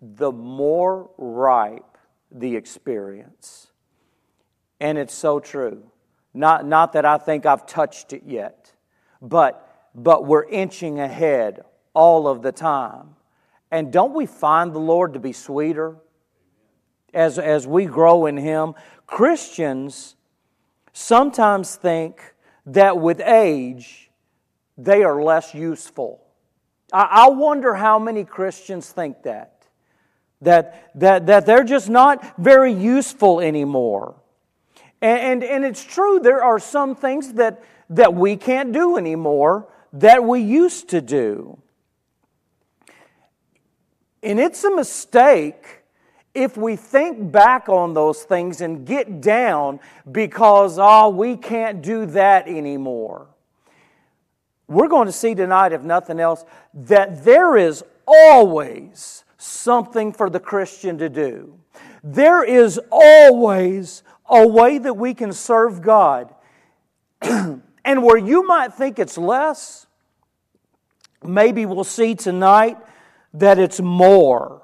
the 0.00 0.32
more 0.32 1.10
ripe 1.18 1.98
the 2.30 2.56
experience. 2.56 3.68
And 4.78 4.96
it's 4.96 5.14
so 5.14 5.40
true. 5.40 5.90
Not, 6.32 6.66
not 6.66 6.92
that 6.92 7.04
I 7.04 7.18
think 7.18 7.44
I've 7.44 7.66
touched 7.66 8.12
it 8.12 8.22
yet, 8.26 8.72
but, 9.20 9.90
but 9.94 10.24
we're 10.24 10.48
inching 10.48 11.00
ahead 11.00 11.62
all 11.92 12.28
of 12.28 12.42
the 12.42 12.52
time. 12.52 13.16
And 13.70 13.92
don't 13.92 14.14
we 14.14 14.26
find 14.26 14.72
the 14.72 14.78
Lord 14.78 15.14
to 15.14 15.20
be 15.20 15.32
sweeter 15.32 15.96
as, 17.12 17.38
as 17.38 17.66
we 17.66 17.84
grow 17.86 18.26
in 18.26 18.36
Him? 18.36 18.74
Christians 19.06 20.16
sometimes 20.92 21.76
think 21.76 22.34
that 22.66 22.98
with 22.98 23.20
age, 23.20 24.10
they 24.76 25.02
are 25.02 25.22
less 25.22 25.54
useful. 25.54 26.22
I, 26.92 27.26
I 27.26 27.28
wonder 27.28 27.74
how 27.74 27.98
many 27.98 28.24
Christians 28.24 28.90
think 28.90 29.22
that 29.22 29.60
that, 30.42 30.90
that, 30.94 31.26
that 31.26 31.46
they're 31.46 31.64
just 31.64 31.88
not 31.88 32.38
very 32.38 32.72
useful 32.72 33.40
anymore. 33.40 34.16
And, 35.02 35.42
and, 35.42 35.44
and, 35.44 35.64
it's 35.64 35.84
true, 35.84 36.20
there 36.20 36.42
are 36.42 36.58
some 36.58 36.94
things 36.94 37.34
that, 37.34 37.62
that 37.90 38.14
we 38.14 38.36
can't 38.36 38.72
do 38.72 38.96
anymore 38.96 39.68
that 39.92 40.24
we 40.24 40.40
used 40.40 40.88
to 40.90 41.00
do. 41.00 41.60
And 44.22 44.38
it's 44.38 44.62
a 44.64 44.74
mistake 44.74 45.79
if 46.34 46.56
we 46.56 46.76
think 46.76 47.32
back 47.32 47.68
on 47.68 47.94
those 47.94 48.22
things 48.22 48.60
and 48.60 48.86
get 48.86 49.20
down 49.20 49.80
because, 50.10 50.78
oh, 50.80 51.08
we 51.08 51.36
can't 51.36 51.82
do 51.82 52.06
that 52.06 52.46
anymore. 52.46 53.26
We're 54.68 54.88
going 54.88 55.06
to 55.06 55.12
see 55.12 55.34
tonight, 55.34 55.72
if 55.72 55.82
nothing 55.82 56.20
else, 56.20 56.44
that 56.72 57.24
there 57.24 57.56
is 57.56 57.82
always 58.06 59.24
something 59.36 60.12
for 60.12 60.30
the 60.30 60.38
Christian 60.38 60.98
to 60.98 61.08
do. 61.08 61.58
There 62.04 62.44
is 62.44 62.80
always 62.90 64.04
a 64.28 64.46
way 64.46 64.78
that 64.78 64.94
we 64.94 65.14
can 65.14 65.32
serve 65.32 65.82
God. 65.82 66.32
and 67.20 67.62
where 67.84 68.16
you 68.16 68.46
might 68.46 68.74
think 68.74 69.00
it's 69.00 69.18
less, 69.18 69.86
maybe 71.24 71.66
we'll 71.66 71.82
see 71.82 72.14
tonight 72.14 72.78
that 73.34 73.58
it's 73.58 73.80
more. 73.80 74.62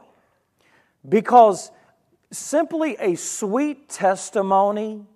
Because 1.09 1.71
simply 2.31 2.97
a 2.99 3.15
sweet 3.15 3.89
testimony 3.89 5.07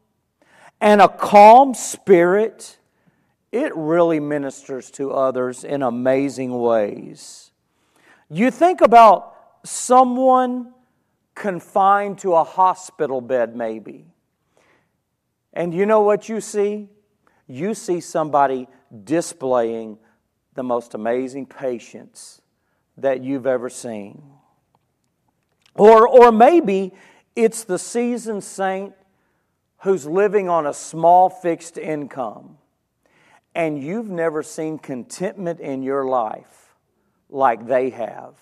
and 0.81 1.01
a 1.01 1.09
calm 1.09 1.75
spirit, 1.75 2.79
it 3.53 3.75
really 3.77 4.21
ministers 4.21 4.91
to 4.93 5.13
others 5.13 5.65
in 5.65 5.83
amazing 5.83 6.59
ways. 6.59 7.51
You 8.29 8.51
think 8.51 8.81
about 8.81 9.35
someone 9.65 10.73
confined 11.35 12.19
to 12.19 12.35
a 12.35 12.45
hospital 12.45 13.21
bed, 13.21 13.57
maybe. 13.57 14.07
And 15.53 15.75
you 15.75 15.85
know 15.85 16.03
what 16.03 16.29
you 16.29 16.41
see? 16.41 16.89
You 17.49 17.75
see 17.75 18.01
somebody 18.01 18.69
displaying 19.05 19.99
the 20.55 20.63
most 20.63 20.95
amazing 20.95 21.47
patience 21.47 22.41
that 22.97 23.23
you've 23.23 23.47
ever 23.47 23.69
seen. 23.69 24.23
Or, 25.75 26.07
or 26.07 26.33
maybe 26.33 26.93
it's 27.37 27.65
the 27.65 27.79
seasoned 27.79 28.45
saint 28.45 28.95
who's 29.79 30.07
living 30.07 30.49
on 30.49 30.67
a 30.67 30.75
small 30.75 31.31
fixed 31.31 31.79
income 31.79 32.59
and 33.55 33.83
you've 33.83 34.09
never 34.11 34.43
seen 34.43 34.79
contentment 34.79 35.61
in 35.61 35.83
your 35.83 36.05
life 36.05 36.75
like 37.29 37.67
they 37.67 37.91
have. 37.91 38.35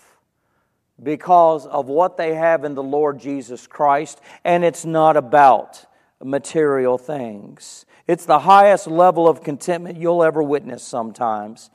because 1.02 1.66
of 1.66 1.86
what 1.86 2.16
they 2.16 2.34
have 2.34 2.64
in 2.64 2.74
the 2.74 2.82
Lord 2.82 3.20
Jesus 3.20 3.66
Christ, 3.66 4.20
and 4.44 4.64
it's 4.64 4.84
not 4.84 5.16
about 5.16 5.86
material 6.22 6.98
things. 6.98 7.86
It's 8.06 8.24
the 8.24 8.40
highest 8.40 8.86
level 8.86 9.28
of 9.28 9.42
contentment 9.42 9.98
you'll 9.98 10.24
ever 10.24 10.42
witness 10.42 10.82
sometimes. 10.82 11.70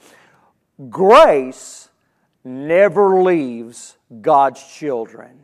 Grace 0.90 1.90
never 2.44 3.22
leaves 3.22 3.98
God's 4.22 4.64
children. 4.64 5.40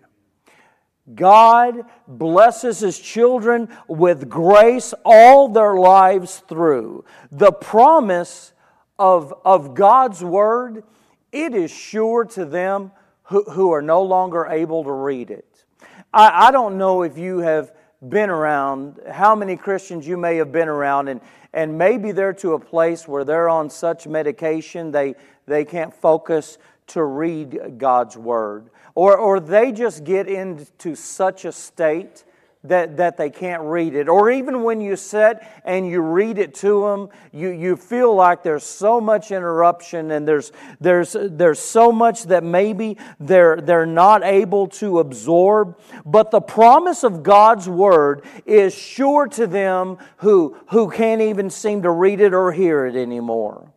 God 1.15 1.85
blesses 2.07 2.79
His 2.79 2.99
children 2.99 3.69
with 3.87 4.29
grace 4.29 4.93
all 5.03 5.47
their 5.47 5.75
lives 5.75 6.43
through. 6.47 7.05
The 7.31 7.51
promise 7.51 8.53
of, 8.99 9.33
of 9.43 9.73
God's 9.73 10.23
Word, 10.23 10.83
it 11.31 11.55
is 11.55 11.71
sure 11.71 12.25
to 12.25 12.45
them 12.45 12.91
who, 13.23 13.43
who 13.43 13.71
are 13.71 13.81
no 13.81 14.03
longer 14.03 14.45
able 14.47 14.83
to 14.83 14.91
read 14.91 15.31
it. 15.31 15.65
I, 16.13 16.47
I 16.47 16.51
don't 16.51 16.77
know 16.77 17.03
if 17.03 17.17
you 17.17 17.39
have 17.39 17.71
been 18.07 18.29
around, 18.29 18.99
how 19.11 19.35
many 19.35 19.57
Christians 19.57 20.07
you 20.07 20.15
may 20.15 20.37
have 20.37 20.51
been 20.51 20.69
around, 20.69 21.09
and, 21.09 21.21
and 21.53 21.77
maybe 21.77 22.11
they're 22.11 22.33
to 22.33 22.53
a 22.53 22.59
place 22.59 23.07
where 23.07 23.23
they're 23.23 23.49
on 23.49 23.69
such 23.69 24.07
medication 24.07 24.91
they, 24.91 25.15
they 25.45 25.65
can't 25.65 25.93
focus 25.93 26.57
to 26.89 27.03
read 27.03 27.77
God's 27.77 28.17
Word. 28.17 28.69
Or, 28.95 29.17
or 29.17 29.39
they 29.39 29.71
just 29.71 30.03
get 30.03 30.27
into 30.27 30.95
such 30.95 31.45
a 31.45 31.51
state 31.51 32.23
that, 32.65 32.97
that 32.97 33.15
they 33.15 33.29
can't 33.29 33.63
read 33.63 33.95
it. 33.95 34.09
Or 34.09 34.29
even 34.29 34.63
when 34.63 34.81
you 34.81 34.97
sit 34.97 35.39
and 35.63 35.87
you 35.87 36.01
read 36.01 36.37
it 36.37 36.53
to 36.55 36.83
them, 36.83 37.09
you, 37.31 37.49
you 37.49 37.77
feel 37.77 38.13
like 38.13 38.43
there's 38.43 38.65
so 38.65 38.99
much 38.99 39.31
interruption 39.31 40.11
and 40.11 40.27
there's, 40.27 40.51
there's, 40.81 41.15
there's 41.17 41.59
so 41.59 41.91
much 41.91 42.23
that 42.23 42.43
maybe 42.43 42.97
they're, 43.19 43.61
they're 43.61 43.85
not 43.85 44.23
able 44.23 44.67
to 44.67 44.99
absorb. 44.99 45.79
But 46.05 46.31
the 46.31 46.41
promise 46.41 47.05
of 47.05 47.23
God's 47.23 47.69
Word 47.69 48.25
is 48.45 48.75
sure 48.75 49.27
to 49.27 49.47
them 49.47 49.97
who, 50.17 50.57
who 50.71 50.91
can't 50.91 51.21
even 51.21 51.49
seem 51.49 51.83
to 51.83 51.91
read 51.91 52.19
it 52.19 52.33
or 52.33 52.51
hear 52.51 52.85
it 52.85 52.97
anymore. 52.97 53.71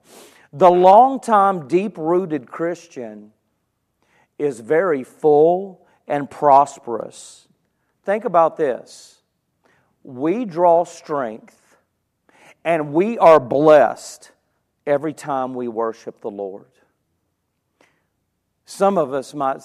The 0.53 0.71
long-time, 0.71 1.69
deep 1.69 1.97
rooted 1.97 2.51
Christian 2.51 3.33
is 4.39 4.61
very 4.61 5.03
full 5.05 5.87
and 6.07 6.31
prosperous 6.31 7.43
Think 8.05 8.25
about 8.25 8.57
this. 8.57 9.21
We 10.03 10.45
draw 10.45 10.85
strength 10.85 11.77
and 12.65 12.93
we 12.93 13.19
are 13.19 13.39
blessed 13.39 14.33
every 14.87 15.13
time 15.13 15.55
we 15.55 15.69
worship 15.69 16.21
the 16.21 16.31
Lord. 16.31 16.67
Some 18.65 18.99
of 18.99 19.13
us 19.13 19.35
might 19.35 19.63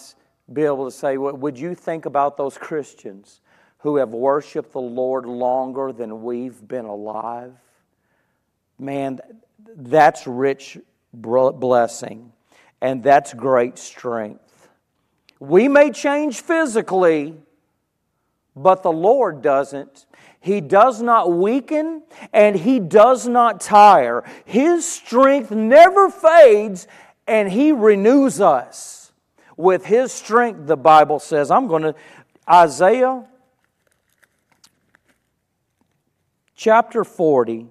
be 0.51 0.63
able 0.63 0.85
to 0.85 0.95
say, 0.95 1.17
Would 1.17 1.57
you 1.57 1.73
think 1.73 2.05
about 2.05 2.37
those 2.37 2.57
Christians 2.57 3.41
who 3.79 3.97
have 3.97 4.09
worshiped 4.09 4.71
the 4.71 4.81
Lord 4.81 5.25
longer 5.25 5.91
than 5.91 6.23
we've 6.23 6.67
been 6.67 6.85
alive? 6.85 7.55
Man, 8.79 9.19
that's 9.75 10.27
rich 10.27 10.77
blessing 11.13 12.31
and 12.81 13.03
that's 13.03 13.33
great 13.33 13.77
strength. 13.77 14.69
We 15.39 15.67
may 15.67 15.91
change 15.91 16.41
physically, 16.41 17.35
but 18.55 18.83
the 18.83 18.91
Lord 18.91 19.41
doesn't. 19.41 20.05
He 20.39 20.61
does 20.61 21.01
not 21.01 21.31
weaken 21.31 22.03
and 22.33 22.55
he 22.55 22.79
does 22.79 23.27
not 23.27 23.61
tire. 23.61 24.23
His 24.45 24.89
strength 24.89 25.51
never 25.51 26.09
fades 26.09 26.87
and 27.27 27.51
he 27.51 27.71
renews 27.71 28.39
us. 28.39 29.11
With 29.57 29.85
his 29.85 30.11
strength, 30.11 30.67
the 30.67 30.77
Bible 30.77 31.19
says, 31.19 31.49
I'm 31.49 31.67
going 31.67 31.81
to, 31.81 31.95
Isaiah 32.47 33.25
chapter 36.55 37.03
40. 37.03 37.67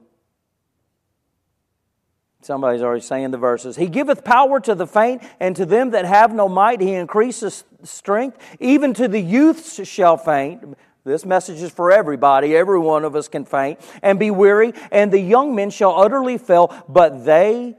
Somebody's 2.47 2.80
already 2.80 3.00
saying 3.00 3.32
the 3.32 3.39
verses. 3.39 3.75
He 3.75 3.89
giveth 3.89 4.23
power 4.23 4.61
to 4.61 4.76
the 4.76 4.87
faint, 4.87 5.21
and 5.41 5.56
to 5.56 5.67
them 5.67 5.91
that 5.91 6.04
have 6.04 6.32
no 6.32 6.49
might, 6.49 6.80
he 6.80 6.95
increases 6.95 7.65
strength. 7.82 8.39
Even 8.61 8.95
to 8.95 9.09
the 9.09 9.21
youths 9.21 9.85
shall 9.85 10.17
faint. 10.17 10.78
This 11.02 11.26
message 11.26 11.61
is 11.61 11.73
for 11.73 11.91
everybody. 11.91 12.56
Every 12.56 12.78
one 12.78 13.04
of 13.04 13.17
us 13.17 13.26
can 13.26 13.45
faint 13.45 13.80
and 14.00 14.17
be 14.17 14.30
weary, 14.30 14.75
and 14.93 15.13
the 15.13 15.19
young 15.19 15.56
men 15.56 15.71
shall 15.71 16.00
utterly 16.00 16.39
fail. 16.39 16.73
But 16.89 17.25
they 17.25 17.75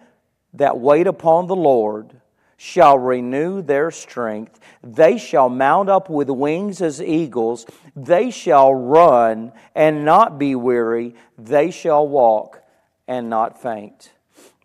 that 0.56 0.78
wait 0.78 1.08
upon 1.08 1.48
the 1.48 1.56
Lord 1.56 2.20
shall 2.58 3.00
renew 3.00 3.62
their 3.62 3.90
strength. 3.90 4.60
They 4.84 5.18
shall 5.18 5.48
mount 5.48 5.88
up 5.88 6.10
with 6.10 6.30
wings 6.30 6.82
as 6.82 7.02
eagles. 7.02 7.66
They 7.96 8.32
shall 8.32 8.76
run 8.76 9.54
and 9.74 10.04
not 10.04 10.38
be 10.38 10.56
weary. 10.56 11.16
They 11.38 11.72
shall 11.72 12.06
walk 12.06 12.62
and 13.08 13.30
not 13.30 13.62
faint. 13.62 14.12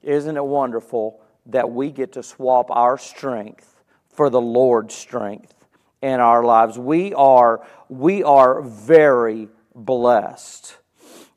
Isn't 0.03 0.37
it 0.37 0.45
wonderful 0.45 1.21
that 1.47 1.71
we 1.71 1.91
get 1.91 2.13
to 2.13 2.23
swap 2.23 2.71
our 2.71 2.99
strength 2.99 3.83
for 4.09 4.31
the 4.31 4.41
Lord's 4.41 4.95
strength 4.95 5.55
in 6.01 6.21
our 6.21 6.45
lives? 6.45 6.79
We 6.79 7.15
are, 7.15 7.67
we 7.89 8.23
are 8.23 8.63
very 8.63 9.49
blessed. 9.75 10.77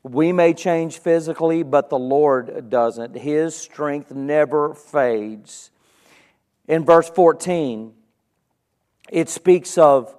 We 0.02 0.32
may 0.32 0.54
change 0.54 0.98
physically, 0.98 1.62
but 1.62 1.90
the 1.90 1.98
Lord 1.98 2.70
doesn't. 2.70 3.16
His 3.16 3.56
strength 3.56 4.12
never 4.12 4.74
fades. 4.74 5.70
In 6.68 6.84
verse 6.84 7.10
14, 7.10 7.92
it 9.10 9.28
speaks 9.28 9.78
of 9.78 10.16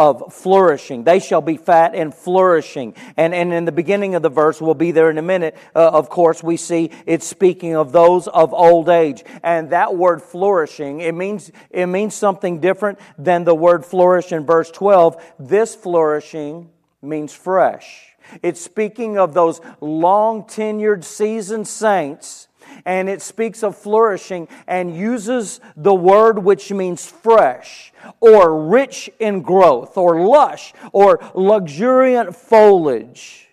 of 0.00 0.32
flourishing. 0.32 1.04
They 1.04 1.18
shall 1.18 1.42
be 1.42 1.58
fat 1.58 1.94
and 1.94 2.14
flourishing. 2.14 2.94
And, 3.18 3.34
and 3.34 3.52
in 3.52 3.66
the 3.66 3.72
beginning 3.72 4.14
of 4.14 4.22
the 4.22 4.30
verse, 4.30 4.58
we'll 4.58 4.72
be 4.72 4.92
there 4.92 5.10
in 5.10 5.18
a 5.18 5.22
minute, 5.22 5.58
uh, 5.76 5.90
of 5.90 6.08
course, 6.08 6.42
we 6.42 6.56
see 6.56 6.90
it's 7.04 7.26
speaking 7.26 7.76
of 7.76 7.92
those 7.92 8.26
of 8.26 8.54
old 8.54 8.88
age. 8.88 9.22
And 9.42 9.68
that 9.70 9.94
word 9.94 10.22
flourishing, 10.22 11.00
it 11.00 11.14
means, 11.14 11.52
it 11.68 11.84
means 11.84 12.14
something 12.14 12.60
different 12.60 12.98
than 13.18 13.44
the 13.44 13.54
word 13.54 13.84
flourish 13.84 14.32
in 14.32 14.46
verse 14.46 14.70
12. 14.70 15.22
This 15.38 15.74
flourishing 15.74 16.70
means 17.02 17.34
fresh. 17.34 18.16
It's 18.42 18.62
speaking 18.62 19.18
of 19.18 19.34
those 19.34 19.60
long 19.82 20.44
tenured, 20.44 21.04
seasoned 21.04 21.68
saints 21.68 22.48
and 22.84 23.08
it 23.08 23.22
speaks 23.22 23.62
of 23.62 23.76
flourishing 23.76 24.48
and 24.66 24.96
uses 24.96 25.60
the 25.76 25.94
word 25.94 26.38
which 26.38 26.72
means 26.72 27.06
fresh 27.06 27.92
or 28.20 28.66
rich 28.66 29.10
in 29.18 29.42
growth 29.42 29.96
or 29.96 30.26
lush 30.26 30.72
or 30.92 31.20
luxuriant 31.34 32.34
foliage. 32.34 33.48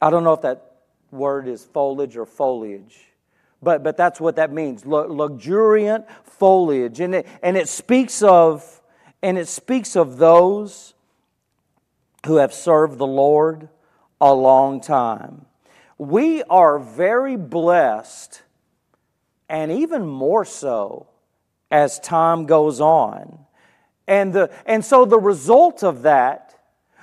I 0.00 0.10
don't 0.10 0.24
know 0.24 0.34
if 0.34 0.42
that 0.42 0.76
word 1.10 1.48
is 1.48 1.64
foliage 1.64 2.16
or 2.16 2.26
foliage. 2.26 3.08
But, 3.60 3.82
but 3.82 3.96
that's 3.96 4.20
what 4.20 4.36
that 4.36 4.52
means 4.52 4.86
luxuriant 4.86 6.06
foliage 6.22 7.00
and 7.00 7.16
it, 7.16 7.26
and 7.42 7.56
it 7.56 7.68
speaks 7.68 8.22
of 8.22 8.80
and 9.20 9.36
it 9.36 9.48
speaks 9.48 9.96
of 9.96 10.18
those 10.18 10.94
who 12.24 12.36
have 12.36 12.54
served 12.54 12.98
the 12.98 13.06
lord 13.06 13.68
a 14.20 14.32
long 14.32 14.80
time 14.80 15.46
we 15.98 16.44
are 16.44 16.78
very 16.78 17.36
blessed, 17.36 18.42
and 19.48 19.72
even 19.72 20.06
more 20.06 20.44
so 20.44 21.08
as 21.70 21.98
time 21.98 22.46
goes 22.46 22.80
on. 22.80 23.40
And, 24.06 24.32
the, 24.32 24.50
and 24.64 24.84
so 24.84 25.04
the 25.04 25.18
result 25.18 25.82
of 25.82 26.02
that 26.02 26.54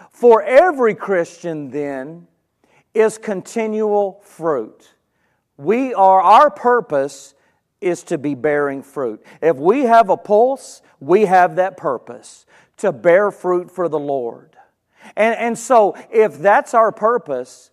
for 0.10 0.42
every 0.42 0.96
Christian 0.96 1.70
then 1.70 2.28
is 2.94 3.18
continual 3.18 4.22
fruit. 4.24 4.94
We 5.58 5.94
are, 5.94 6.22
our 6.22 6.50
purpose 6.50 7.36
is 7.82 8.02
to 8.04 8.18
be 8.18 8.34
bearing 8.34 8.82
fruit. 8.82 9.24
If 9.42 9.58
we 9.58 9.82
have 9.82 10.10
a 10.10 10.18
pulse, 10.18 10.82
we 11.00 11.26
have 11.26 11.58
that 11.58 11.78
purpose 11.78 12.46
to 12.78 12.92
bear 12.92 13.30
fruit 13.30 13.70
for 13.70 13.90
the 13.90 14.00
Lord. 14.00 14.56
And, 15.16 15.36
and 15.36 15.60
so, 15.60 15.96
if 16.12 16.40
that's 16.40 16.74
our 16.74 16.92
purpose, 16.92 17.70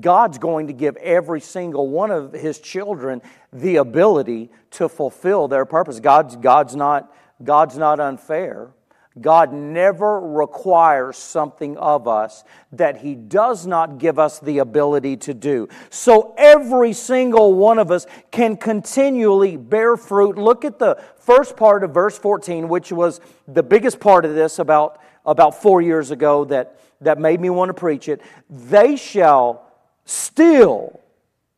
God's 0.00 0.38
going 0.38 0.66
to 0.66 0.72
give 0.72 0.96
every 0.96 1.40
single 1.40 1.88
one 1.88 2.10
of 2.10 2.32
his 2.32 2.58
children 2.58 3.22
the 3.52 3.76
ability 3.76 4.50
to 4.72 4.88
fulfill 4.88 5.48
their 5.48 5.64
purpose. 5.64 6.00
God's, 6.00 6.36
God's, 6.36 6.76
not, 6.76 7.12
God's 7.42 7.78
not 7.78 8.00
unfair. 8.00 8.70
God 9.20 9.52
never 9.52 10.20
requires 10.20 11.16
something 11.16 11.78
of 11.78 12.06
us 12.06 12.44
that 12.72 12.98
He 12.98 13.14
does 13.14 13.66
not 13.66 13.98
give 13.98 14.18
us 14.18 14.38
the 14.40 14.58
ability 14.58 15.16
to 15.18 15.32
do. 15.32 15.68
So 15.88 16.34
every 16.36 16.92
single 16.92 17.54
one 17.54 17.78
of 17.78 17.90
us 17.90 18.06
can 18.30 18.56
continually 18.56 19.56
bear 19.56 19.96
fruit. 19.96 20.36
Look 20.36 20.66
at 20.66 20.78
the 20.78 21.02
first 21.16 21.56
part 21.56 21.82
of 21.82 21.94
verse 21.94 22.18
14, 22.18 22.68
which 22.68 22.92
was 22.92 23.20
the 23.48 23.62
biggest 23.62 24.00
part 24.00 24.26
of 24.26 24.34
this 24.34 24.58
about, 24.58 25.00
about 25.24 25.62
four 25.62 25.80
years 25.80 26.10
ago 26.10 26.44
that, 26.46 26.78
that 27.00 27.18
made 27.18 27.40
me 27.40 27.48
want 27.48 27.70
to 27.70 27.74
preach 27.74 28.10
it. 28.10 28.20
They 28.50 28.96
shall 28.96 29.65
Still, 30.06 31.00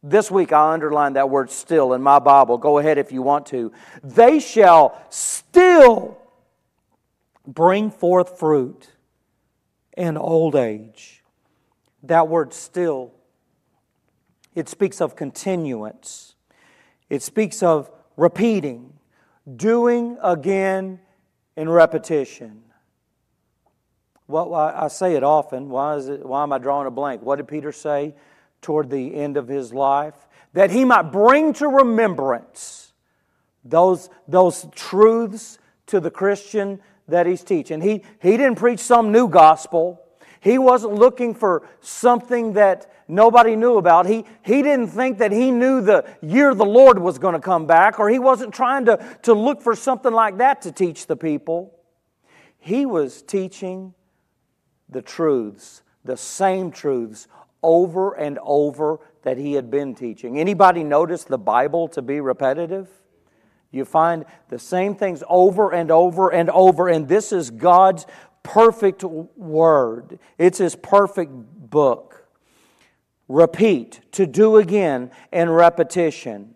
this 0.03 0.31
week 0.31 0.53
I 0.55 0.73
underlined 0.73 1.17
that 1.17 1.29
word 1.29 1.51
still 1.51 1.93
in 1.93 2.01
my 2.03 2.19
Bible. 2.19 2.57
Go 2.57 2.79
ahead 2.79 2.97
if 2.97 3.13
you 3.13 3.21
want 3.21 3.45
to. 3.47 3.73
They 4.03 4.41
shall 4.41 5.01
still 5.11 6.19
bring 7.47 7.91
forth 7.91 8.39
fruit 8.39 8.89
in 9.97 10.17
old 10.17 10.57
age. 10.57 11.23
That 12.05 12.29
word 12.29 12.55
still, 12.55 13.13
it 14.55 14.69
speaks 14.69 15.03
of 15.03 15.15
continuance, 15.15 16.35
it 17.11 17.23
speaks 17.23 17.63
of 17.63 17.91
repeating, 18.17 18.95
doing 19.57 20.17
again 20.23 21.01
in 21.55 21.69
repetition. 21.69 22.63
Well, 24.27 24.55
I 24.55 24.89
say 24.89 25.15
it 25.15 25.25
often. 25.25 25.71
Why, 25.71 25.97
is 25.97 26.09
it, 26.09 26.25
why 26.25 26.43
am 26.43 26.53
I 26.53 26.59
drawing 26.59 26.87
a 26.87 26.91
blank? 26.91 27.23
What 27.23 27.37
did 27.37 27.49
Peter 27.49 27.73
say 27.73 28.15
toward 28.61 28.91
the 28.91 29.15
end 29.15 29.37
of 29.37 29.49
his 29.49 29.73
life? 29.73 30.15
That 30.53 30.71
he 30.71 30.85
might 30.85 31.13
bring 31.13 31.53
to 31.55 31.69
remembrance 31.69 32.93
those, 33.65 34.09
those 34.27 34.67
truths 34.75 35.59
to 35.87 36.01
the 36.01 36.11
Christian 36.11 36.81
that 37.09 37.27
he's 37.27 37.43
teaching. 37.43 37.81
He, 37.81 38.03
he 38.21 38.37
didn't 38.37 38.57
preach 38.57 38.81
some 38.81 39.13
new 39.13 39.29
gospel. 39.29 40.01
He 40.41 40.59
wasn't 40.59 40.95
looking 40.95 41.35
for 41.35 41.67
something 41.81 42.53
that 42.55 42.91
nobody 43.09 43.57
knew 43.57 43.77
about. 43.77 44.07
He, 44.07 44.25
he 44.43 44.63
didn't 44.63 44.89
think 44.89 45.19
that 45.19 45.33
he 45.33 45.51
knew 45.51 45.81
the 45.81 46.05
year 46.21 46.55
the 46.55 46.65
Lord 46.65 46.99
was 46.99 47.19
going 47.19 47.35
to 47.35 47.41
come 47.41 47.67
back, 47.67 47.99
or 47.99 48.09
he 48.09 48.19
wasn't 48.19 48.55
trying 48.55 48.85
to, 48.87 49.19
to 49.23 49.33
look 49.33 49.63
for 49.63 49.75
something 49.75 50.13
like 50.13 50.39
that 50.39 50.63
to 50.63 50.73
teach 50.73 51.07
the 51.07 51.17
people. 51.17 51.75
He 52.59 52.87
was 52.87 53.23
teaching 53.23 53.95
the 54.89 55.03
truths, 55.03 55.83
the 56.05 56.17
same 56.17 56.71
truths 56.71 57.27
over 57.63 58.15
and 58.15 58.39
over 58.43 59.01
that 59.23 59.39
he 59.39 59.55
had 59.55 59.71
been 59.71 59.95
teaching. 59.95 60.39
Anybody 60.39 60.85
notice 60.85 61.25
the 61.25 61.39
Bible 61.39 61.89
to 61.89 62.03
be 62.03 62.21
repetitive? 62.21 62.89
You 63.71 63.85
find 63.85 64.25
the 64.49 64.59
same 64.59 64.95
things 64.95 65.23
over 65.29 65.73
and 65.73 65.91
over 65.91 66.31
and 66.31 66.49
over, 66.51 66.89
and 66.89 67.07
this 67.09 67.33
is 67.33 67.51
God's 67.51 68.07
perfect 68.43 69.05
word. 69.05 70.19
It's 70.39 70.59
his 70.59 70.75
perfect 70.75 71.33
book. 71.33 72.27
Repeat, 73.29 74.01
to 74.13 74.27
do 74.27 74.57
again, 74.57 75.11
and 75.33 75.55
repetition. 75.55 76.55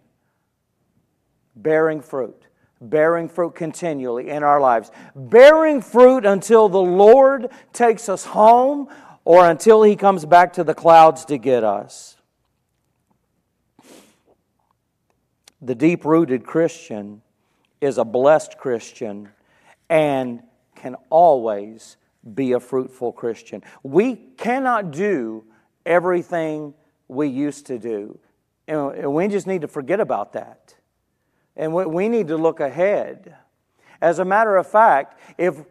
Bearing 1.54 2.00
fruit 2.00 2.46
bearing 2.82 3.28
fruit 3.28 3.54
continually 3.54 4.28
in 4.28 4.42
our 4.42 4.60
lives, 4.60 4.90
bearing 5.14 5.80
fruit 5.80 6.26
until 6.26 6.68
the 6.68 6.80
Lord 6.80 7.48
takes 7.72 8.08
us 8.08 8.24
home 8.24 8.88
or 9.24 9.48
until 9.48 9.82
He 9.82 9.96
comes 9.96 10.24
back 10.24 10.54
to 10.54 10.64
the 10.64 10.74
clouds 10.74 11.24
to 11.26 11.38
get 11.38 11.64
us. 11.64 12.16
The 15.60 15.74
deep 15.74 16.04
rooted 16.04 16.44
Christian 16.44 17.22
is 17.80 17.98
a 17.98 18.04
blessed 18.04 18.58
Christian 18.58 19.28
and 19.88 20.42
can 20.74 20.96
always 21.10 21.96
be 22.34 22.52
a 22.52 22.60
fruitful 22.60 23.12
Christian. 23.12 23.62
We 23.82 24.16
cannot 24.16 24.90
do 24.90 25.44
everything 25.84 26.74
we 27.08 27.28
used 27.28 27.66
to 27.66 27.78
do, 27.78 28.18
and 28.66 29.12
we 29.12 29.28
just 29.28 29.46
need 29.46 29.60
to 29.62 29.68
forget 29.68 30.00
about 30.00 30.32
that. 30.32 30.74
And 31.56 31.74
we 31.74 32.08
need 32.08 32.28
to 32.28 32.36
look 32.36 32.60
ahead. 32.60 33.36
As 34.00 34.18
a 34.18 34.24
matter 34.24 34.56
of 34.56 34.66
fact, 34.66 35.20
if, 35.36 35.62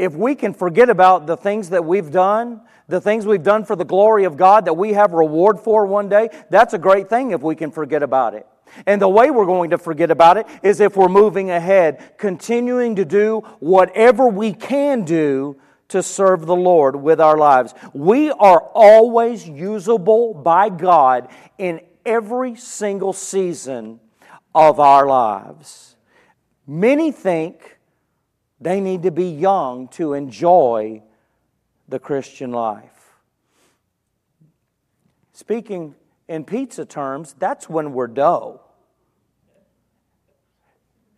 if 0.00 0.14
we 0.14 0.34
can 0.34 0.54
forget 0.54 0.88
about 0.88 1.26
the 1.26 1.36
things 1.36 1.68
that 1.68 1.84
we've 1.84 2.10
done, 2.10 2.62
the 2.88 3.00
things 3.00 3.26
we've 3.26 3.42
done 3.42 3.66
for 3.66 3.76
the 3.76 3.84
glory 3.84 4.24
of 4.24 4.36
God 4.36 4.64
that 4.64 4.72
we 4.72 4.94
have 4.94 5.12
reward 5.12 5.60
for 5.60 5.84
one 5.84 6.08
day, 6.08 6.30
that's 6.48 6.72
a 6.72 6.78
great 6.78 7.10
thing 7.10 7.32
if 7.32 7.42
we 7.42 7.54
can 7.54 7.70
forget 7.70 8.02
about 8.02 8.34
it. 8.34 8.46
And 8.86 9.02
the 9.02 9.08
way 9.08 9.30
we're 9.30 9.44
going 9.44 9.70
to 9.70 9.78
forget 9.78 10.10
about 10.10 10.38
it 10.38 10.46
is 10.62 10.80
if 10.80 10.96
we're 10.96 11.08
moving 11.08 11.50
ahead, 11.50 12.14
continuing 12.16 12.96
to 12.96 13.04
do 13.04 13.40
whatever 13.58 14.26
we 14.26 14.54
can 14.54 15.04
do 15.04 15.60
to 15.88 16.02
serve 16.02 16.46
the 16.46 16.56
Lord 16.56 16.96
with 16.96 17.20
our 17.20 17.36
lives. 17.36 17.74
We 17.92 18.30
are 18.30 18.60
always 18.72 19.46
usable 19.46 20.32
by 20.32 20.70
God 20.70 21.28
in 21.58 21.80
every 22.06 22.54
single 22.54 23.12
season 23.12 24.00
of 24.54 24.80
our 24.80 25.06
lives. 25.06 25.96
Many 26.66 27.12
think 27.12 27.79
they 28.60 28.80
need 28.80 29.02
to 29.04 29.10
be 29.10 29.30
young 29.30 29.88
to 29.88 30.12
enjoy 30.12 31.02
the 31.88 31.98
Christian 31.98 32.52
life. 32.52 33.14
Speaking 35.32 35.94
in 36.28 36.44
pizza 36.44 36.84
terms, 36.84 37.34
that's 37.38 37.68
when 37.68 37.92
we're 37.92 38.06
dough. 38.06 38.60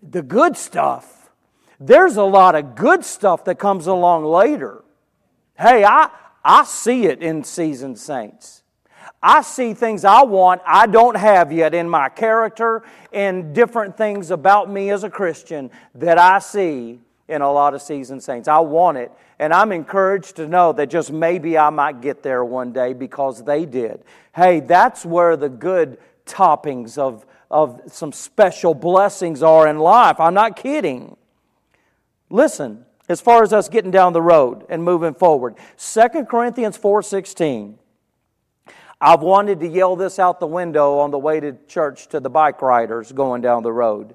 The 0.02 0.22
good 0.22 0.57
stuff, 0.57 1.31
there's 1.78 2.16
a 2.16 2.22
lot 2.22 2.55
of 2.55 2.74
good 2.74 3.05
stuff 3.05 3.44
that 3.44 3.59
comes 3.59 3.87
along 3.87 4.24
later. 4.24 4.85
Hey, 5.59 5.85
I, 5.85 6.11
I 6.44 6.64
see 6.64 7.07
it 7.07 7.22
in 7.22 7.44
seasoned 7.44 7.98
saints. 7.98 8.62
I 9.22 9.42
see 9.42 9.74
things 9.74 10.05
I 10.05 10.22
want 10.22 10.62
I 10.66 10.87
don't 10.87 11.16
have 11.16 11.52
yet 11.52 11.74
in 11.74 11.88
my 11.88 12.09
character 12.09 12.83
and 13.12 13.55
different 13.55 13.96
things 13.96 14.31
about 14.31 14.70
me 14.70 14.90
as 14.90 15.05
a 15.05 15.11
Christian 15.11 15.70
that 15.94 16.18
I 16.18 16.40
see 16.40 17.00
in 17.32 17.42
a 17.42 17.50
lot 17.50 17.74
of 17.74 17.82
seasoned 17.82 18.22
saints. 18.22 18.46
I 18.46 18.58
want 18.60 18.98
it, 18.98 19.10
and 19.38 19.52
I'm 19.52 19.72
encouraged 19.72 20.36
to 20.36 20.46
know 20.46 20.72
that 20.74 20.90
just 20.90 21.10
maybe 21.10 21.56
I 21.56 21.70
might 21.70 22.00
get 22.00 22.22
there 22.22 22.44
one 22.44 22.72
day 22.72 22.92
because 22.92 23.42
they 23.42 23.64
did. 23.64 24.04
Hey, 24.34 24.60
that's 24.60 25.04
where 25.04 25.36
the 25.36 25.48
good 25.48 25.98
toppings 26.26 26.98
of, 26.98 27.24
of 27.50 27.80
some 27.86 28.12
special 28.12 28.74
blessings 28.74 29.42
are 29.42 29.66
in 29.66 29.78
life. 29.78 30.20
I'm 30.20 30.34
not 30.34 30.56
kidding. 30.56 31.16
Listen, 32.28 32.84
as 33.08 33.20
far 33.20 33.42
as 33.42 33.52
us 33.52 33.68
getting 33.68 33.90
down 33.90 34.12
the 34.12 34.22
road 34.22 34.66
and 34.68 34.84
moving 34.84 35.14
forward, 35.14 35.56
2 35.78 36.26
Corinthians 36.26 36.78
4:16 36.78 37.78
I've 39.04 39.20
wanted 39.20 39.58
to 39.60 39.68
yell 39.68 39.96
this 39.96 40.20
out 40.20 40.38
the 40.38 40.46
window 40.46 40.98
on 40.98 41.10
the 41.10 41.18
way 41.18 41.40
to 41.40 41.56
church 41.66 42.06
to 42.08 42.20
the 42.20 42.30
bike 42.30 42.62
riders 42.62 43.10
going 43.10 43.42
down 43.42 43.64
the 43.64 43.72
road. 43.72 44.14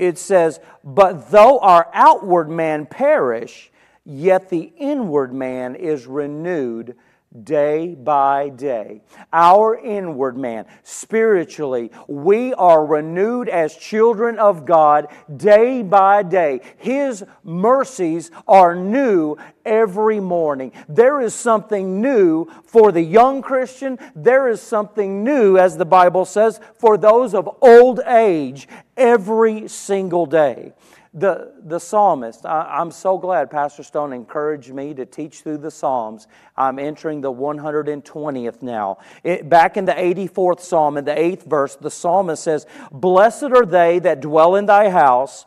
It 0.00 0.16
says, 0.16 0.60
But 0.82 1.30
though 1.30 1.58
our 1.58 1.90
outward 1.92 2.48
man 2.48 2.86
perish, 2.86 3.70
yet 4.02 4.48
the 4.48 4.72
inward 4.78 5.34
man 5.34 5.74
is 5.74 6.06
renewed 6.06 6.96
day 7.44 7.94
by 7.94 8.48
day. 8.48 9.02
Our 9.32 9.78
inward 9.78 10.36
man, 10.36 10.66
spiritually, 10.82 11.92
we 12.08 12.52
are 12.54 12.84
renewed 12.84 13.48
as 13.48 13.76
children 13.76 14.38
of 14.38 14.64
God 14.64 15.06
day 15.36 15.82
by 15.82 16.24
day. 16.24 16.60
His 16.78 17.24
mercies 17.44 18.32
are 18.48 18.74
new 18.74 19.36
every 19.64 20.18
morning. 20.18 20.72
There 20.88 21.20
is 21.20 21.32
something 21.32 22.00
new 22.00 22.46
for 22.64 22.90
the 22.90 23.02
young 23.02 23.42
Christian. 23.42 23.98
There 24.16 24.48
is 24.48 24.60
something 24.60 25.22
new, 25.22 25.56
as 25.56 25.76
the 25.76 25.84
Bible 25.84 26.24
says, 26.24 26.58
for 26.78 26.98
those 26.98 27.34
of 27.34 27.48
old 27.62 28.00
age 28.06 28.66
every 28.96 29.68
single 29.68 30.26
day. 30.26 30.72
The, 31.12 31.54
the 31.64 31.80
psalmist, 31.80 32.46
I, 32.46 32.80
am 32.80 32.92
so 32.92 33.18
glad 33.18 33.50
Pastor 33.50 33.82
Stone 33.82 34.12
encouraged 34.12 34.72
me 34.72 34.94
to 34.94 35.04
teach 35.04 35.40
through 35.40 35.58
the 35.58 35.70
Psalms. 35.70 36.28
I'm 36.56 36.78
entering 36.78 37.20
the 37.20 37.32
120th 37.32 38.62
now. 38.62 38.98
It, 39.24 39.48
back 39.48 39.76
in 39.76 39.86
the 39.86 39.92
84th 39.92 40.60
Psalm, 40.60 40.96
in 40.96 41.04
the 41.04 41.14
8th 41.14 41.48
verse, 41.48 41.74
the 41.74 41.90
psalmist 41.90 42.44
says, 42.44 42.64
Blessed 42.92 43.42
are 43.42 43.66
they 43.66 43.98
that 43.98 44.20
dwell 44.20 44.54
in 44.54 44.66
thy 44.66 44.88
house, 44.88 45.46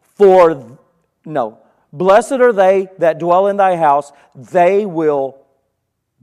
for, 0.00 0.78
no, 1.26 1.58
blessed 1.92 2.32
are 2.32 2.54
they 2.54 2.88
that 2.98 3.18
dwell 3.18 3.48
in 3.48 3.58
thy 3.58 3.76
house, 3.76 4.12
they 4.34 4.86
will 4.86 5.44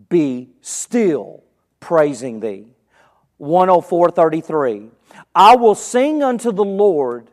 be 0.10 0.50
still 0.62 1.44
praising 1.80 2.40
thee. 2.40 2.66
104.33 3.40 4.90
I 5.36 5.56
will 5.56 5.76
sing 5.76 6.24
unto 6.24 6.52
the 6.52 6.64
Lord 6.64 7.30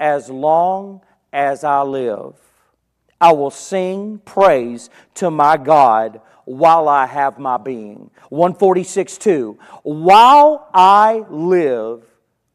as 0.00 0.30
long 0.30 1.02
as 1.32 1.62
I 1.62 1.82
live. 1.82 2.34
I 3.20 3.32
will 3.32 3.50
sing 3.50 4.18
praise 4.24 4.88
to 5.14 5.30
my 5.30 5.58
God 5.58 6.22
while 6.46 6.88
I 6.88 7.06
have 7.06 7.38
my 7.38 7.58
being. 7.58 8.10
146 8.30 9.18
2. 9.18 9.58
While 9.82 10.68
I 10.72 11.24
live, 11.28 12.02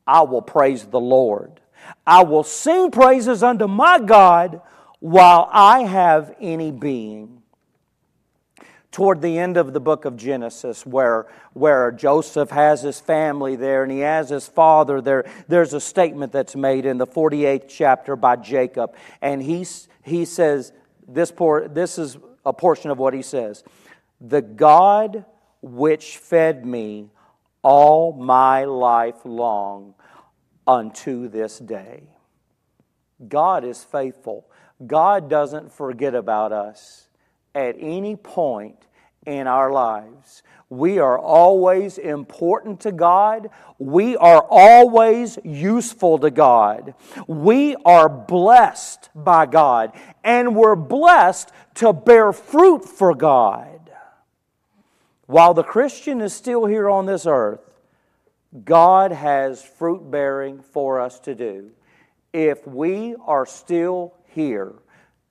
I 0.08 0.24
will 0.24 0.42
praise 0.42 0.86
the 0.86 1.00
Lord. 1.00 1.62
I 2.06 2.24
will 2.24 2.44
sing 2.44 2.90
praises 2.90 3.44
unto 3.44 3.68
my 3.68 4.00
God 4.00 4.62
while 5.00 5.48
I 5.52 5.82
have 5.82 6.36
any 6.42 6.72
being 6.72 7.35
toward 8.96 9.22
the 9.22 9.38
end 9.38 9.58
of 9.58 9.74
the 9.74 9.80
book 9.82 10.06
of 10.06 10.16
Genesis, 10.16 10.86
where, 10.86 11.28
where 11.52 11.92
Joseph 11.92 12.50
has 12.52 12.82
his 12.82 12.98
family 12.98 13.58
there 13.58 13.84
and 13.84 13.92
he 13.92 14.00
has 14.00 14.30
his 14.30 14.48
father 14.48 15.02
there, 15.02 15.26
there's 15.50 15.74
a 15.74 15.82
statement 15.82 16.32
that's 16.32 16.56
made 16.56 16.86
in 16.86 16.98
the 16.98 17.06
48th 17.06 17.66
chapter 17.68 18.16
by 18.16 18.38
Jacob. 18.38 18.96
And 19.22 19.44
he, 19.44 19.68
he 20.02 20.24
says, 20.24 20.72
this, 21.10 21.30
por- 21.30 21.68
this 21.68 22.00
is 22.00 22.18
a 22.46 22.54
portion 22.54 22.90
of 22.90 22.98
what 22.98 23.14
he 23.14 23.22
says 23.22 23.66
The 24.22 24.42
God 24.42 25.26
which 25.62 26.16
fed 26.16 26.66
me 26.66 27.10
all 27.64 28.14
my 28.14 28.64
life 28.64 29.26
long 29.26 29.94
unto 30.66 31.28
this 31.28 31.60
day. 31.60 32.04
God 33.28 33.66
is 33.66 33.84
faithful. 33.84 34.50
God 34.88 35.30
doesn't 35.30 35.74
forget 35.74 36.16
about 36.16 36.54
us 36.54 37.05
at 37.56 37.76
any 37.80 38.16
point 38.16 38.78
in 39.26 39.48
our 39.48 39.72
lives. 39.72 40.44
We 40.70 41.00
are 41.00 41.18
always 41.18 41.98
important 41.98 42.82
to 42.82 42.92
God. 42.92 43.50
We 43.80 44.18
are 44.18 44.46
always 44.50 45.40
useful 45.44 46.20
to 46.20 46.32
God. 46.32 46.96
We 47.28 47.76
are 47.86 48.10
blessed 48.10 49.10
by 49.16 49.46
God, 49.46 49.94
and 50.24 50.56
we're 50.56 50.76
blessed 50.76 51.52
to 51.76 51.94
bear 51.94 52.34
fruit 52.34 52.84
for 52.84 53.16
God. 53.16 53.92
While 55.28 55.54
the 55.54 55.64
Christian 55.64 56.22
is 56.22 56.34
still 56.34 56.66
here 56.66 56.90
on 56.90 57.06
this 57.06 57.26
earth, 57.26 57.62
God 58.64 59.12
has 59.12 59.64
fruit 59.64 60.10
bearing 60.10 60.62
for 60.62 61.02
us 61.02 61.20
to 61.22 61.36
do. 61.36 61.72
If 62.32 62.68
we 62.68 63.16
are 63.26 63.46
still 63.46 64.14
here, 64.28 64.74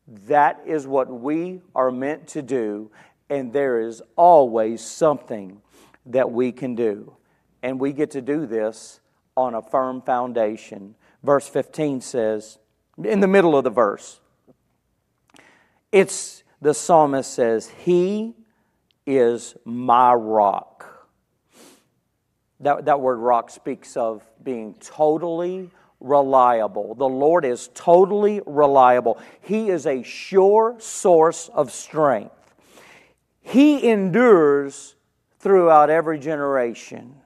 that 0.07 0.63
is 0.67 0.87
what 0.87 1.11
we 1.11 1.61
are 1.75 1.91
meant 1.91 2.29
to 2.29 2.43
do, 2.43 2.91
and 3.31 3.53
there 3.53 3.81
is 3.81 4.03
always 4.17 4.83
something 4.83 5.63
that 6.07 6.31
we 6.31 6.53
can 6.53 6.75
do. 6.75 7.17
And 7.63 7.81
we 7.81 7.93
get 7.93 8.11
to 8.11 8.21
do 8.21 8.47
this 8.47 9.01
on 9.37 9.55
a 9.55 9.63
firm 9.63 10.03
foundation. 10.03 10.95
Verse 11.23 11.49
15 11.49 12.03
says, 12.03 12.59
in 13.03 13.21
the 13.21 13.27
middle 13.27 13.57
of 13.57 13.65
the 13.65 13.71
verse, 13.71 14.21
it's 15.91 16.43
the 16.61 16.75
psalmist 16.75 17.33
says, 17.33 17.69
He 17.69 18.35
is 19.07 19.57
my 19.65 20.15
rock. 20.15 21.09
That, 22.61 22.87
that 22.87 23.01
word 23.01 23.17
rock 23.17 23.51
speaks 23.51 23.97
of 23.97 24.23
being 24.43 24.75
totally 24.81 25.71
reliable. 26.05 26.95
The 26.95 27.09
Lord 27.09 27.45
is 27.45 27.71
totally 27.75 28.41
reliable. 28.47 29.19
He 29.41 29.71
is 29.71 29.87
a 29.87 30.03
sure 30.03 30.77
source 30.79 31.49
of 31.49 31.73
strength. 31.73 32.35
He 33.41 33.89
endures 33.89 34.95
throughout 35.41 35.91
every 35.91 36.19
generation. 36.19 37.17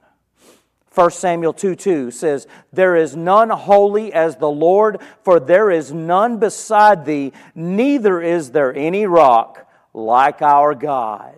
1 0.95 1.11
Samuel 1.11 1.53
2 1.53 1.75
2 1.75 2.11
says, 2.11 2.47
There 2.73 2.95
is 2.95 3.15
none 3.15 3.49
holy 3.49 4.11
as 4.11 4.37
the 4.37 4.49
Lord, 4.49 4.99
for 5.23 5.39
there 5.39 5.69
is 5.69 5.93
none 5.93 6.39
beside 6.39 7.05
thee, 7.05 7.31
neither 7.53 8.21
is 8.21 8.51
there 8.51 8.73
any 8.73 9.05
rock 9.05 9.69
like 9.93 10.41
our 10.41 10.73
God. 10.73 11.35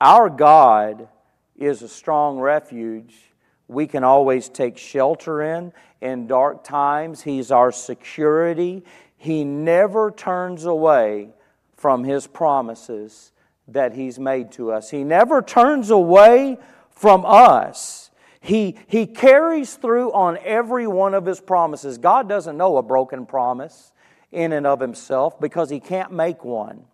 Our 0.00 0.28
God 0.28 1.08
is 1.56 1.82
a 1.82 1.88
strong 1.88 2.38
refuge 2.38 3.27
we 3.68 3.86
can 3.86 4.02
always 4.02 4.48
take 4.48 4.78
shelter 4.78 5.42
in. 5.42 5.72
In 6.00 6.26
dark 6.26 6.64
times, 6.64 7.22
He's 7.22 7.50
our 7.50 7.70
security. 7.70 8.82
He 9.16 9.44
never 9.44 10.10
turns 10.10 10.64
away 10.64 11.30
from 11.76 12.04
His 12.04 12.26
promises 12.26 13.32
that 13.68 13.92
He's 13.92 14.18
made 14.18 14.50
to 14.52 14.72
us. 14.72 14.90
He 14.90 15.04
never 15.04 15.42
turns 15.42 15.90
away 15.90 16.58
from 16.90 17.24
us. 17.26 18.10
He, 18.40 18.78
he 18.86 19.06
carries 19.06 19.74
through 19.74 20.12
on 20.12 20.38
every 20.42 20.86
one 20.86 21.12
of 21.12 21.26
His 21.26 21.40
promises. 21.40 21.98
God 21.98 22.28
doesn't 22.28 22.56
know 22.56 22.78
a 22.78 22.82
broken 22.82 23.26
promise 23.26 23.92
in 24.32 24.52
and 24.52 24.66
of 24.66 24.80
Himself 24.80 25.40
because 25.40 25.70
He 25.70 25.80
can't 25.80 26.12
make 26.12 26.44
one. 26.44 26.84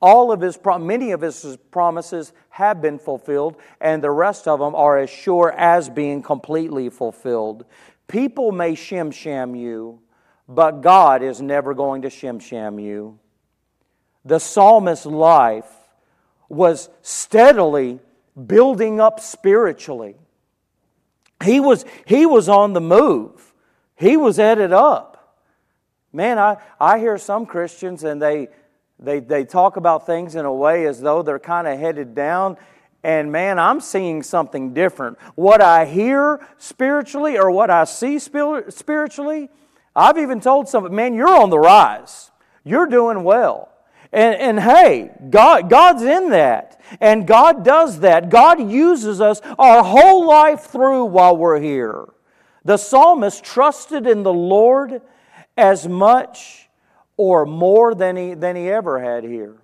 All 0.00 0.32
of 0.32 0.42
his, 0.42 0.58
many 0.80 1.12
of 1.12 1.22
his 1.22 1.56
promises 1.70 2.34
have 2.50 2.82
been 2.82 2.98
fulfilled, 2.98 3.56
and 3.80 4.04
the 4.04 4.10
rest 4.10 4.46
of 4.46 4.58
them 4.58 4.74
are 4.74 4.98
as 4.98 5.08
sure 5.08 5.50
as 5.50 5.88
being 5.88 6.22
completely 6.22 6.90
fulfilled. 6.90 7.64
People 8.06 8.52
may 8.52 8.72
shim 8.72 9.14
sham 9.14 9.54
you, 9.54 10.00
but 10.46 10.82
God 10.82 11.22
is 11.22 11.40
never 11.40 11.72
going 11.72 12.02
to 12.02 12.08
shim 12.08 12.38
sham 12.38 12.78
you. 12.78 13.18
The 14.26 14.40
psalmist's 14.40 15.06
life 15.06 15.70
was 16.50 16.90
steadily 17.00 17.98
building 18.46 19.00
up 19.00 19.20
spiritually. 19.20 20.16
He 21.42 21.60
was, 21.60 21.84
he 22.06 22.26
was 22.26 22.48
on 22.48 22.74
the 22.74 22.80
move. 22.80 23.54
He 23.96 24.16
was 24.16 24.38
it 24.38 24.72
up. 24.72 25.13
Man, 26.14 26.38
I, 26.38 26.58
I 26.80 27.00
hear 27.00 27.18
some 27.18 27.44
Christians 27.44 28.04
and 28.04 28.22
they, 28.22 28.46
they, 29.00 29.18
they 29.18 29.44
talk 29.44 29.76
about 29.76 30.06
things 30.06 30.36
in 30.36 30.44
a 30.44 30.54
way 30.54 30.86
as 30.86 31.00
though 31.00 31.22
they're 31.22 31.40
kind 31.40 31.66
of 31.66 31.76
headed 31.76 32.14
down. 32.14 32.56
And 33.02 33.32
man, 33.32 33.58
I'm 33.58 33.80
seeing 33.80 34.22
something 34.22 34.72
different. 34.72 35.18
What 35.34 35.60
I 35.60 35.86
hear 35.86 36.46
spiritually 36.56 37.36
or 37.36 37.50
what 37.50 37.68
I 37.68 37.82
see 37.82 38.20
spiritually, 38.20 39.50
I've 39.96 40.16
even 40.16 40.40
told 40.40 40.68
some, 40.68 40.94
man, 40.94 41.14
you're 41.14 41.34
on 41.34 41.50
the 41.50 41.58
rise. 41.58 42.30
You're 42.62 42.86
doing 42.86 43.24
well. 43.24 43.72
And, 44.12 44.36
and 44.36 44.60
hey, 44.60 45.10
God, 45.30 45.68
God's 45.68 46.04
in 46.04 46.30
that. 46.30 46.80
And 47.00 47.26
God 47.26 47.64
does 47.64 47.98
that. 48.00 48.30
God 48.30 48.70
uses 48.70 49.20
us 49.20 49.40
our 49.58 49.82
whole 49.82 50.28
life 50.28 50.60
through 50.60 51.06
while 51.06 51.36
we're 51.36 51.58
here. 51.58 52.04
The 52.64 52.76
psalmist 52.76 53.42
trusted 53.42 54.06
in 54.06 54.22
the 54.22 54.32
Lord 54.32 55.02
as 55.56 55.86
much 55.86 56.68
or 57.16 57.46
more 57.46 57.94
than 57.94 58.16
he, 58.16 58.34
than 58.34 58.56
he 58.56 58.68
ever 58.68 59.00
had 59.00 59.24
here. 59.24 59.56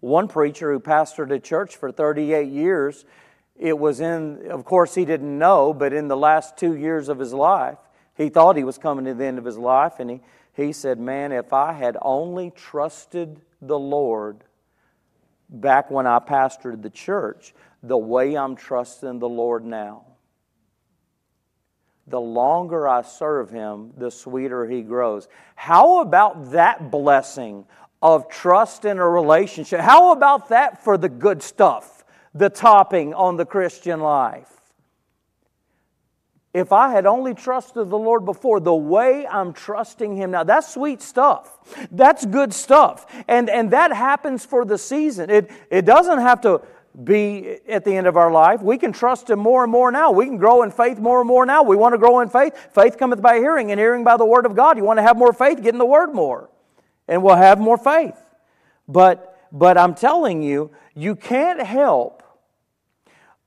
One 0.00 0.28
preacher 0.28 0.72
who 0.72 0.80
pastored 0.80 1.30
a 1.30 1.38
church 1.38 1.76
for 1.76 1.90
38 1.90 2.48
years, 2.48 3.04
it 3.56 3.78
was 3.78 4.00
in, 4.00 4.50
of 4.50 4.64
course, 4.64 4.94
he 4.94 5.04
didn't 5.04 5.38
know, 5.38 5.72
but 5.72 5.92
in 5.92 6.08
the 6.08 6.16
last 6.16 6.56
two 6.56 6.74
years 6.74 7.08
of 7.08 7.18
his 7.18 7.32
life, 7.32 7.78
he 8.16 8.28
thought 8.28 8.56
he 8.56 8.64
was 8.64 8.78
coming 8.78 9.04
to 9.06 9.14
the 9.14 9.24
end 9.24 9.38
of 9.38 9.44
his 9.44 9.56
life, 9.56 9.94
and 9.98 10.10
he, 10.10 10.20
he 10.52 10.72
said, 10.72 10.98
Man, 10.98 11.32
if 11.32 11.52
I 11.52 11.72
had 11.72 11.96
only 12.02 12.50
trusted 12.50 13.40
the 13.62 13.78
Lord 13.78 14.44
back 15.48 15.90
when 15.90 16.06
I 16.06 16.18
pastored 16.18 16.82
the 16.82 16.90
church 16.90 17.54
the 17.82 17.98
way 17.98 18.36
I'm 18.36 18.56
trusting 18.56 19.18
the 19.18 19.28
Lord 19.28 19.64
now 19.64 20.04
the 22.06 22.20
longer 22.20 22.86
I 22.86 23.02
serve 23.02 23.50
him, 23.50 23.92
the 23.96 24.10
sweeter 24.10 24.66
he 24.66 24.82
grows. 24.82 25.28
How 25.56 26.00
about 26.00 26.52
that 26.52 26.90
blessing 26.90 27.64
of 28.02 28.28
trust 28.28 28.84
in 28.84 28.98
a 28.98 29.08
relationship? 29.08 29.80
How 29.80 30.12
about 30.12 30.50
that 30.50 30.84
for 30.84 30.98
the 30.98 31.08
good 31.08 31.42
stuff, 31.42 32.04
the 32.34 32.50
topping 32.50 33.14
on 33.14 33.36
the 33.36 33.46
Christian 33.46 34.00
life? 34.00 34.50
If 36.52 36.72
I 36.72 36.90
had 36.90 37.04
only 37.04 37.34
trusted 37.34 37.90
the 37.90 37.98
Lord 37.98 38.24
before, 38.24 38.60
the 38.60 38.74
way 38.74 39.26
I'm 39.26 39.52
trusting 39.52 40.14
Him 40.14 40.30
now, 40.30 40.44
that's 40.44 40.72
sweet 40.72 41.02
stuff. 41.02 41.58
That's 41.90 42.24
good 42.24 42.54
stuff. 42.54 43.06
And, 43.26 43.50
and 43.50 43.72
that 43.72 43.92
happens 43.92 44.44
for 44.44 44.64
the 44.64 44.78
season. 44.78 45.30
It, 45.30 45.50
it 45.68 45.84
doesn't 45.84 46.20
have 46.20 46.42
to 46.42 46.62
be 47.02 47.58
at 47.68 47.84
the 47.84 47.96
end 47.96 48.06
of 48.06 48.16
our 48.16 48.30
life. 48.30 48.62
We 48.62 48.78
can 48.78 48.92
trust 48.92 49.28
Him 49.28 49.40
more 49.40 49.64
and 49.64 49.72
more 49.72 49.90
now. 49.90 50.12
We 50.12 50.26
can 50.26 50.36
grow 50.36 50.62
in 50.62 50.70
faith 50.70 50.98
more 50.98 51.20
and 51.20 51.26
more 51.26 51.44
now. 51.44 51.62
We 51.62 51.76
want 51.76 51.94
to 51.94 51.98
grow 51.98 52.20
in 52.20 52.28
faith. 52.28 52.54
Faith 52.72 52.96
cometh 52.98 53.20
by 53.20 53.36
hearing, 53.36 53.72
and 53.72 53.80
hearing 53.80 54.04
by 54.04 54.16
the 54.16 54.24
Word 54.24 54.46
of 54.46 54.54
God. 54.54 54.76
You 54.76 54.84
want 54.84 54.98
to 54.98 55.02
have 55.02 55.16
more 55.16 55.32
faith? 55.32 55.62
Get 55.62 55.74
in 55.74 55.78
the 55.78 55.86
Word 55.86 56.14
more, 56.14 56.50
and 57.08 57.22
we'll 57.22 57.36
have 57.36 57.58
more 57.58 57.78
faith. 57.78 58.16
But, 58.86 59.38
but 59.50 59.76
I'm 59.76 59.94
telling 59.94 60.42
you, 60.42 60.70
you 60.94 61.16
can't 61.16 61.60
help 61.60 62.22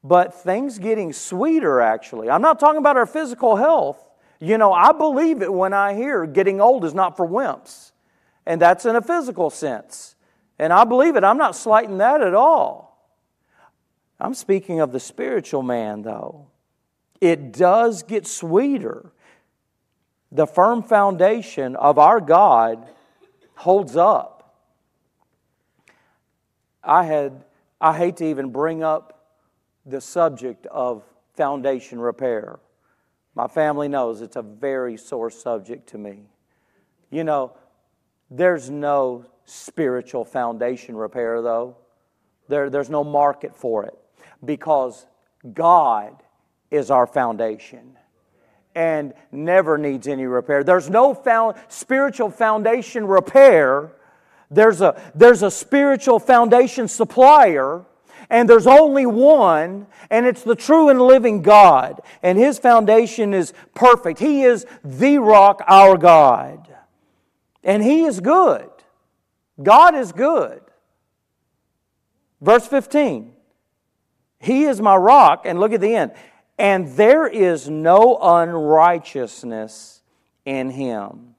but 0.04 0.34
things 0.34 0.80
getting 0.80 1.12
sweeter, 1.12 1.82
actually. 1.82 2.30
I'm 2.30 2.42
not 2.42 2.60
talking 2.60 2.78
about 2.78 2.98
our 2.98 3.06
physical 3.06 3.56
health. 3.56 4.02
You 4.40 4.58
know, 4.58 4.72
I 4.72 4.92
believe 4.92 5.42
it 5.42 5.52
when 5.52 5.74
I 5.74 5.96
hear 5.96 6.26
getting 6.26 6.62
old 6.62 6.86
is 6.86 6.94
not 6.94 7.18
for 7.18 7.28
wimps, 7.28 7.92
and 8.46 8.62
that's 8.62 8.86
in 8.86 8.96
a 8.96 9.02
physical 9.02 9.50
sense. 9.50 10.16
And 10.60 10.72
I 10.72 10.86
believe 10.86 11.16
it. 11.16 11.24
I'm 11.24 11.38
not 11.38 11.56
slighting 11.56 11.98
that 11.98 12.22
at 12.22 12.34
all. 12.34 12.87
I'm 14.20 14.34
speaking 14.34 14.80
of 14.80 14.92
the 14.92 15.00
spiritual 15.00 15.62
man, 15.62 16.02
though. 16.02 16.48
It 17.22 17.54
does 17.54 18.04
get 18.04 18.26
sweeter. 18.26 19.12
The 20.32 20.48
firm 20.48 20.84
foundation 20.84 21.76
of 21.76 21.98
our 21.98 22.20
God 22.20 22.88
holds 23.56 23.96
up. 23.96 24.56
I 26.84 27.04
had 27.04 27.44
I 27.80 27.96
hate 27.96 28.18
to 28.18 28.26
even 28.26 28.52
bring 28.52 28.82
up 28.82 29.36
the 29.86 30.02
subject 30.02 30.66
of 30.68 31.04
foundation 31.36 32.00
repair. 32.00 32.60
My 33.36 33.48
family 33.48 33.88
knows 33.88 34.22
it's 34.22 34.36
a 34.36 34.42
very 34.42 34.98
sore 34.98 35.30
subject 35.30 35.90
to 35.90 36.00
me. 36.00 36.24
You 37.12 37.24
know, 37.24 37.54
there's 38.32 38.72
no 38.72 39.26
spiritual 39.46 40.26
foundation 40.26 40.96
repair, 40.96 41.42
though. 41.44 41.78
There, 42.48 42.70
there's 42.72 42.90
no 42.90 43.04
market 43.04 43.56
for 43.56 43.86
it 43.86 43.98
because 44.44 45.06
God 45.54 46.16
is 46.72 46.92
our 46.92 47.08
foundation 47.08 47.98
and 48.76 49.14
never 49.32 49.78
needs 49.78 50.08
any 50.08 50.26
repair. 50.26 50.64
There's 50.64 50.90
no 50.90 51.16
found, 51.16 51.58
spiritual 51.68 52.30
foundation 52.30 53.08
repair. 53.08 53.92
There's 54.52 54.82
a, 54.82 55.02
there's 55.16 55.42
a 55.42 55.50
spiritual 55.50 56.20
foundation 56.20 56.88
supplier, 56.88 57.86
and 58.30 58.48
there's 58.48 58.68
only 58.68 59.08
one, 59.08 59.88
and 60.12 60.28
it's 60.28 60.44
the 60.44 60.56
true 60.56 60.90
and 60.90 61.02
living 61.02 61.42
God. 61.42 62.02
And 62.22 62.38
His 62.38 62.60
foundation 62.60 63.34
is 63.34 63.52
perfect. 63.74 64.20
He 64.20 64.44
is 64.44 64.68
the 64.84 65.18
rock, 65.18 65.64
our 65.68 65.98
God. 65.98 66.72
And 67.64 67.82
He 67.82 68.04
is 68.04 68.20
good. 68.20 68.70
God 69.62 69.96
is 69.96 70.12
good. 70.12 70.62
Verse 72.42 72.68
15 72.68 73.34
He 74.48 74.64
is 74.64 74.82
my 74.82 74.96
rock, 74.96 75.42
and 75.44 75.60
look 75.60 75.74
at 75.74 75.82
the 75.82 75.94
end. 75.94 76.14
And 76.58 76.88
there 76.96 77.28
is 77.28 77.70
no 77.70 78.18
unrighteousness 78.18 80.02
in 80.46 80.70
Him. 80.70 81.36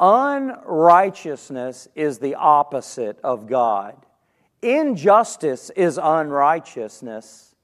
Unrighteousness 0.00 1.86
is 1.94 2.18
the 2.18 2.36
opposite 2.36 3.20
of 3.22 3.46
God. 3.46 3.94
Injustice 4.62 5.68
is 5.76 6.00
unrighteousness, 6.02 7.54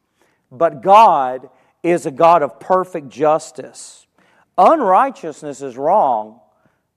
but 0.53 0.83
God 0.83 1.49
is 1.83 2.05
a 2.05 2.11
God 2.11 2.43
of 2.43 2.61
perfect 2.61 3.09
justice. 3.09 4.07
Unrighteousness 4.59 5.63
is 5.63 5.79
wrong, 5.79 6.41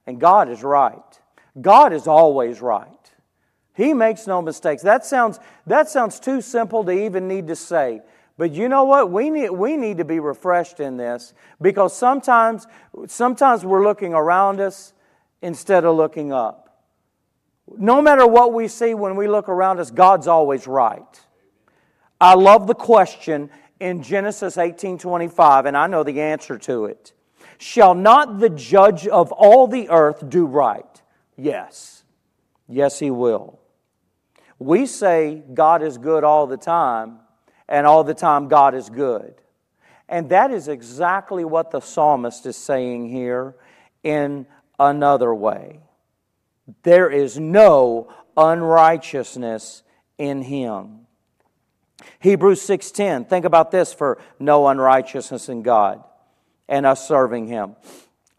and 0.05 0.19
God 0.19 0.49
is 0.49 0.63
right. 0.63 1.21
God 1.61 1.93
is 1.93 2.07
always 2.07 2.59
right. 2.59 3.12
He 3.75 3.93
makes 3.93 4.27
no 4.27 4.41
mistakes. 4.41 4.83
That 4.83 5.05
sounds, 5.05 5.39
that 5.65 5.89
sounds 5.89 6.19
too 6.19 6.41
simple 6.41 6.83
to 6.83 6.91
even 6.91 7.27
need 7.27 7.47
to 7.47 7.55
say. 7.55 8.01
But 8.37 8.51
you 8.51 8.69
know 8.69 8.83
what? 8.83 9.11
We 9.11 9.29
need, 9.29 9.51
we 9.51 9.77
need 9.77 9.97
to 9.97 10.05
be 10.05 10.19
refreshed 10.19 10.79
in 10.79 10.97
this 10.97 11.33
because 11.61 11.95
sometimes, 11.95 12.67
sometimes 13.07 13.63
we're 13.65 13.83
looking 13.83 14.13
around 14.13 14.59
us 14.59 14.93
instead 15.41 15.85
of 15.85 15.95
looking 15.95 16.31
up. 16.31 16.83
No 17.77 18.01
matter 18.01 18.27
what 18.27 18.53
we 18.53 18.67
see 18.67 18.93
when 18.93 19.15
we 19.15 19.27
look 19.27 19.49
around 19.49 19.79
us, 19.79 19.91
God's 19.91 20.27
always 20.27 20.67
right. 20.67 21.21
I 22.19 22.35
love 22.35 22.67
the 22.67 22.75
question 22.75 23.49
in 23.79 24.03
Genesis 24.03 24.57
18:25 24.57 25.65
and 25.65 25.77
I 25.77 25.87
know 25.87 26.03
the 26.03 26.21
answer 26.21 26.57
to 26.59 26.85
it. 26.85 27.13
Shall 27.57 27.95
not 27.95 28.39
the 28.39 28.49
judge 28.49 29.07
of 29.07 29.31
all 29.31 29.67
the 29.67 29.89
earth 29.89 30.29
do 30.29 30.45
right? 30.45 31.01
Yes. 31.37 32.03
Yes, 32.67 32.99
he 32.99 33.11
will. 33.11 33.59
We 34.59 34.85
say 34.85 35.43
God 35.53 35.81
is 35.81 35.97
good 35.97 36.23
all 36.23 36.47
the 36.47 36.57
time, 36.57 37.19
and 37.67 37.87
all 37.87 38.03
the 38.03 38.13
time 38.13 38.47
God 38.47 38.75
is 38.75 38.89
good. 38.89 39.35
And 40.07 40.29
that 40.29 40.51
is 40.51 40.67
exactly 40.67 41.43
what 41.43 41.71
the 41.71 41.79
psalmist 41.79 42.45
is 42.45 42.55
saying 42.55 43.09
here 43.09 43.55
in 44.03 44.45
another 44.79 45.33
way. 45.33 45.79
There 46.83 47.09
is 47.09 47.39
no 47.39 48.13
unrighteousness 48.37 49.83
in 50.17 50.43
him. 50.43 51.07
Hebrews 52.19 52.61
6:10 52.61 53.25
think 53.25 53.45
about 53.45 53.71
this 53.71 53.93
for 53.93 54.17
no 54.39 54.67
unrighteousness 54.67 55.49
in 55.49 55.61
God 55.61 56.03
and 56.67 56.85
us 56.85 57.07
serving 57.07 57.47
him. 57.47 57.75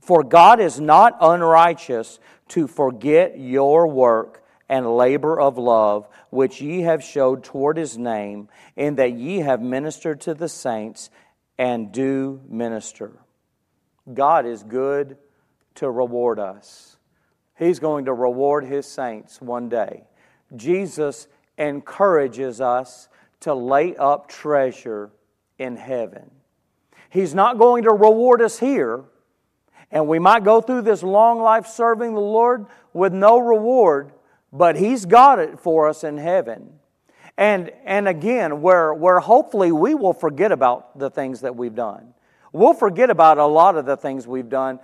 For 0.01 0.23
God 0.23 0.61
is 0.61 0.81
not 0.81 1.17
unrighteous 1.21 2.19
to 2.49 2.67
forget 2.67 3.39
your 3.39 3.87
work 3.87 4.44
and 4.69 4.97
labor 4.97 5.39
of 5.39 5.59
love 5.59 6.09
which 6.31 6.61
ye 6.61 6.83
have 6.83 7.03
showed 7.03 7.45
toward 7.45 7.77
his 7.77 7.99
name 7.99 8.49
in 8.77 8.97
that 8.97 9.13
ye 9.13 9.39
have 9.39 9.61
ministered 9.61 10.21
to 10.23 10.35
the 10.35 10.49
saints 10.49 11.11
and 11.59 11.93
do 11.93 12.41
minister. 12.49 13.13
God 14.13 14.47
is 14.47 14.63
good 14.63 15.17
to 15.77 15.91
reward 15.91 16.39
us. 16.39 16.97
He's 17.59 17.79
going 17.79 18.07
to 18.07 18.13
reward 18.13 18.65
His 18.65 18.87
saints 18.87 19.41
one 19.41 19.69
day. 19.69 20.05
Jesus 20.55 21.29
encourages 21.57 22.61
us 22.61 23.09
to 23.41 23.55
lay 23.55 23.97
up 23.97 24.29
treasure 24.29 25.11
in 25.59 25.77
heaven. 25.77 26.31
He's 27.11 27.35
not 27.35 27.59
going 27.59 27.85
to 27.85 27.93
reward 27.93 28.43
us 28.43 28.59
here, 28.59 29.05
and 29.91 30.09
we 30.09 30.19
might 30.19 30.43
go 30.43 30.61
through 30.61 30.83
this 30.83 31.03
long 31.03 31.41
life 31.41 31.67
serving 31.69 32.15
the 32.15 32.21
Lord 32.21 32.67
with 32.93 33.13
no 33.13 33.39
reward, 33.39 34.13
but 34.55 34.77
He's 34.77 35.05
got 35.05 35.39
it 35.39 35.61
for 35.61 35.89
us 35.89 36.05
in 36.05 36.17
heaven. 36.17 36.79
And, 37.37 37.73
and 37.85 38.07
again, 38.07 38.63
where, 38.63 38.95
where 38.95 39.19
hopefully 39.19 39.73
we 39.73 39.95
will 39.95 40.13
forget 40.13 40.53
about 40.53 40.99
the 40.99 41.11
things 41.11 41.41
that 41.41 41.57
we've 41.57 41.75
done. 41.75 42.15
We'll 42.53 42.75
forget 42.75 43.11
about 43.11 43.39
a 43.39 43.47
lot 43.47 43.77
of 43.77 43.85
the 43.85 43.97
things 43.97 44.29
we've 44.29 44.49
done 44.49 44.79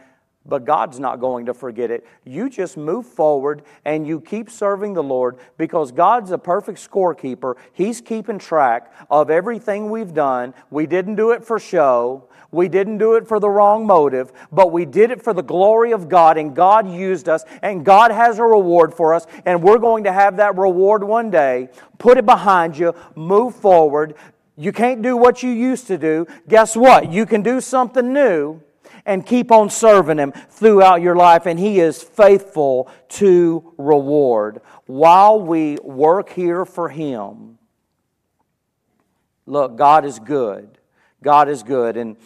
but 0.46 0.64
God's 0.64 0.98
not 0.98 1.20
going 1.20 1.46
to 1.46 1.54
forget 1.54 1.90
it. 1.90 2.06
You 2.24 2.48
just 2.48 2.76
move 2.76 3.06
forward 3.06 3.62
and 3.84 4.06
you 4.06 4.20
keep 4.20 4.50
serving 4.50 4.94
the 4.94 5.02
Lord 5.02 5.36
because 5.58 5.92
God's 5.92 6.30
a 6.30 6.38
perfect 6.38 6.78
scorekeeper. 6.78 7.56
He's 7.72 8.00
keeping 8.00 8.38
track 8.38 8.92
of 9.10 9.30
everything 9.30 9.90
we've 9.90 10.14
done. 10.14 10.54
We 10.70 10.86
didn't 10.86 11.16
do 11.16 11.32
it 11.32 11.44
for 11.44 11.58
show. 11.58 12.24
We 12.52 12.68
didn't 12.68 12.98
do 12.98 13.14
it 13.14 13.28
for 13.28 13.38
the 13.38 13.48
wrong 13.48 13.86
motive, 13.86 14.32
but 14.50 14.72
we 14.72 14.84
did 14.84 15.12
it 15.12 15.22
for 15.22 15.32
the 15.32 15.42
glory 15.42 15.92
of 15.92 16.08
God, 16.08 16.36
and 16.36 16.52
God 16.56 16.90
used 16.90 17.28
us, 17.28 17.44
and 17.62 17.84
God 17.84 18.10
has 18.10 18.40
a 18.40 18.42
reward 18.42 18.92
for 18.92 19.14
us, 19.14 19.24
and 19.44 19.62
we're 19.62 19.78
going 19.78 20.02
to 20.02 20.12
have 20.12 20.38
that 20.38 20.58
reward 20.58 21.04
one 21.04 21.30
day. 21.30 21.68
Put 21.98 22.18
it 22.18 22.26
behind 22.26 22.76
you, 22.76 22.92
move 23.14 23.54
forward. 23.54 24.14
You 24.56 24.72
can't 24.72 25.00
do 25.00 25.16
what 25.16 25.44
you 25.44 25.50
used 25.50 25.86
to 25.86 25.96
do. 25.96 26.26
Guess 26.48 26.74
what? 26.74 27.12
You 27.12 27.24
can 27.24 27.42
do 27.42 27.60
something 27.60 28.12
new 28.12 28.60
and 29.04 29.24
keep 29.24 29.50
on 29.50 29.70
serving 29.70 30.18
Him 30.18 30.32
throughout 30.32 31.02
your 31.02 31.16
life, 31.16 31.46
and 31.46 31.58
He 31.58 31.80
is 31.80 32.02
faithful 32.02 32.90
to 33.10 33.74
reward. 33.78 34.60
While 34.86 35.40
we 35.40 35.76
work 35.82 36.30
here 36.30 36.64
for 36.64 36.88
Him, 36.88 37.58
look, 39.46 39.76
God 39.76 40.04
is 40.04 40.18
good. 40.18 40.78
God 41.22 41.48
is 41.48 41.62
good. 41.62 41.96
And, 41.96 42.16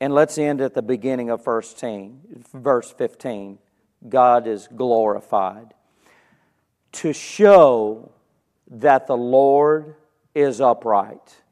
and 0.00 0.14
let's 0.14 0.38
end 0.38 0.60
at 0.60 0.74
the 0.74 0.82
beginning 0.82 1.30
of 1.30 1.44
verse 1.44 1.72
15. 1.72 2.44
Verse 2.54 2.90
15. 2.92 3.58
God 4.08 4.46
is 4.46 4.68
glorified. 4.74 5.74
To 6.92 7.12
show 7.12 8.12
that 8.70 9.06
the 9.06 9.16
Lord 9.16 9.96
is 10.34 10.60
upright. 10.60 11.42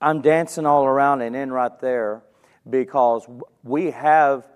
I'm 0.00 0.22
dancing 0.22 0.64
all 0.64 0.86
around 0.86 1.20
and 1.20 1.36
in 1.36 1.52
right 1.52 1.78
there 1.80 2.22
because 2.70 3.26
we 3.62 3.90
have 3.90 4.46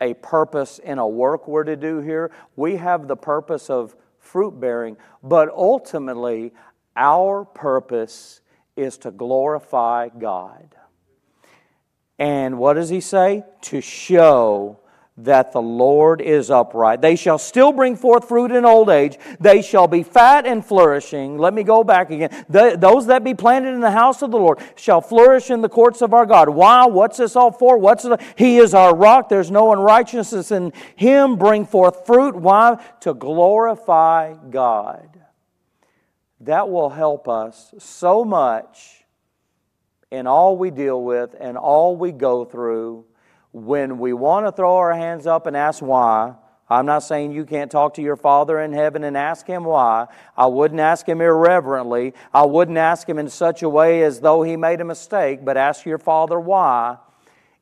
a 0.00 0.14
purpose 0.14 0.78
in 0.78 0.98
a 0.98 1.06
work 1.06 1.48
we're 1.48 1.64
to 1.64 1.76
do 1.76 2.00
here. 2.00 2.30
We 2.56 2.76
have 2.76 3.08
the 3.08 3.16
purpose 3.16 3.70
of 3.70 3.96
fruit 4.18 4.58
bearing, 4.60 4.96
but 5.22 5.48
ultimately, 5.50 6.52
our 6.96 7.44
purpose 7.44 8.40
is 8.76 8.98
to 8.98 9.10
glorify 9.10 10.08
God. 10.08 10.74
And 12.18 12.58
what 12.58 12.74
does 12.74 12.88
he 12.88 13.00
say? 13.00 13.44
To 13.62 13.80
show 13.80 14.78
that 15.16 15.52
the 15.52 15.62
Lord 15.62 16.20
is 16.20 16.50
upright. 16.50 17.00
They 17.00 17.14
shall 17.14 17.38
still 17.38 17.70
bring 17.70 17.94
forth 17.94 18.26
fruit 18.26 18.50
in 18.50 18.64
old 18.64 18.90
age. 18.90 19.16
They 19.38 19.62
shall 19.62 19.86
be 19.86 20.02
fat 20.02 20.44
and 20.44 20.64
flourishing. 20.64 21.38
Let 21.38 21.54
me 21.54 21.62
go 21.62 21.84
back 21.84 22.10
again. 22.10 22.44
The, 22.48 22.76
those 22.76 23.06
that 23.06 23.22
be 23.22 23.32
planted 23.32 23.74
in 23.74 23.80
the 23.80 23.92
house 23.92 24.22
of 24.22 24.32
the 24.32 24.38
Lord 24.38 24.58
shall 24.74 25.00
flourish 25.00 25.50
in 25.50 25.60
the 25.60 25.68
courts 25.68 26.02
of 26.02 26.12
our 26.12 26.26
God. 26.26 26.48
Why? 26.48 26.86
What's 26.86 27.18
this 27.18 27.36
all 27.36 27.52
for? 27.52 27.78
What's 27.78 28.02
the, 28.02 28.18
He 28.36 28.58
is 28.58 28.74
our 28.74 28.94
rock. 28.94 29.28
There's 29.28 29.52
no 29.52 29.72
unrighteousness 29.72 30.50
in 30.50 30.72
Him. 30.96 31.36
Bring 31.36 31.64
forth 31.64 32.06
fruit. 32.06 32.34
Why? 32.34 32.82
To 33.00 33.14
glorify 33.14 34.34
God. 34.50 35.20
That 36.40 36.68
will 36.68 36.90
help 36.90 37.28
us 37.28 37.72
so 37.78 38.24
much 38.24 39.04
in 40.10 40.26
all 40.26 40.56
we 40.56 40.72
deal 40.72 41.00
with 41.00 41.36
and 41.38 41.56
all 41.56 41.96
we 41.96 42.10
go 42.10 42.44
through 42.44 43.06
when 43.54 43.98
we 43.98 44.12
want 44.12 44.46
to 44.46 44.52
throw 44.52 44.76
our 44.76 44.92
hands 44.92 45.28
up 45.28 45.46
and 45.46 45.56
ask 45.56 45.80
why, 45.80 46.34
I'm 46.68 46.86
not 46.86 47.04
saying 47.04 47.30
you 47.30 47.44
can't 47.44 47.70
talk 47.70 47.94
to 47.94 48.02
your 48.02 48.16
Father 48.16 48.60
in 48.60 48.72
heaven 48.72 49.04
and 49.04 49.16
ask 49.16 49.46
Him 49.46 49.64
why. 49.64 50.08
I 50.36 50.46
wouldn't 50.46 50.80
ask 50.80 51.08
Him 51.08 51.20
irreverently. 51.20 52.14
I 52.32 52.44
wouldn't 52.46 52.78
ask 52.78 53.08
Him 53.08 53.18
in 53.18 53.28
such 53.28 53.62
a 53.62 53.68
way 53.68 54.02
as 54.02 54.20
though 54.20 54.42
He 54.42 54.56
made 54.56 54.80
a 54.80 54.84
mistake, 54.84 55.44
but 55.44 55.56
ask 55.56 55.86
your 55.86 55.98
Father 55.98 56.40
why 56.40 56.98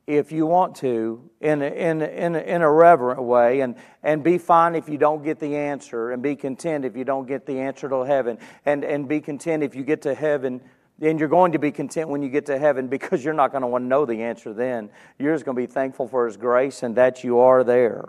if 0.06 0.32
you 0.32 0.46
want 0.46 0.76
to 0.76 1.30
in 1.40 1.62
in, 1.62 2.02
in, 2.02 2.34
in 2.34 2.62
a 2.62 2.70
reverent 2.70 3.22
way 3.22 3.60
and, 3.60 3.76
and 4.02 4.24
be 4.24 4.36
fine 4.38 4.74
if 4.74 4.88
you 4.88 4.98
don't 4.98 5.22
get 5.22 5.38
the 5.38 5.54
answer 5.56 6.10
and 6.10 6.22
be 6.22 6.34
content 6.34 6.84
if 6.84 6.96
you 6.96 7.04
don't 7.04 7.28
get 7.28 7.46
the 7.46 7.60
answer 7.60 7.88
to 7.88 8.00
heaven 8.00 8.36
and, 8.66 8.82
and 8.82 9.06
be 9.06 9.20
content 9.20 9.62
if 9.62 9.76
you 9.76 9.84
get 9.84 10.02
to 10.02 10.12
heaven 10.12 10.60
and 11.00 11.18
you're 11.18 11.28
going 11.28 11.52
to 11.52 11.58
be 11.58 11.70
content 11.70 12.08
when 12.08 12.22
you 12.22 12.28
get 12.28 12.46
to 12.46 12.58
heaven 12.58 12.86
because 12.88 13.24
you're 13.24 13.34
not 13.34 13.50
going 13.50 13.62
to 13.62 13.68
want 13.68 13.82
to 13.84 13.88
know 13.88 14.04
the 14.04 14.22
answer 14.22 14.52
then. 14.52 14.90
You're 15.18 15.34
just 15.34 15.44
going 15.44 15.56
to 15.56 15.62
be 15.62 15.66
thankful 15.66 16.08
for 16.08 16.26
His 16.26 16.36
grace 16.36 16.82
and 16.82 16.96
that 16.96 17.24
you 17.24 17.38
are 17.38 17.64
there. 17.64 18.08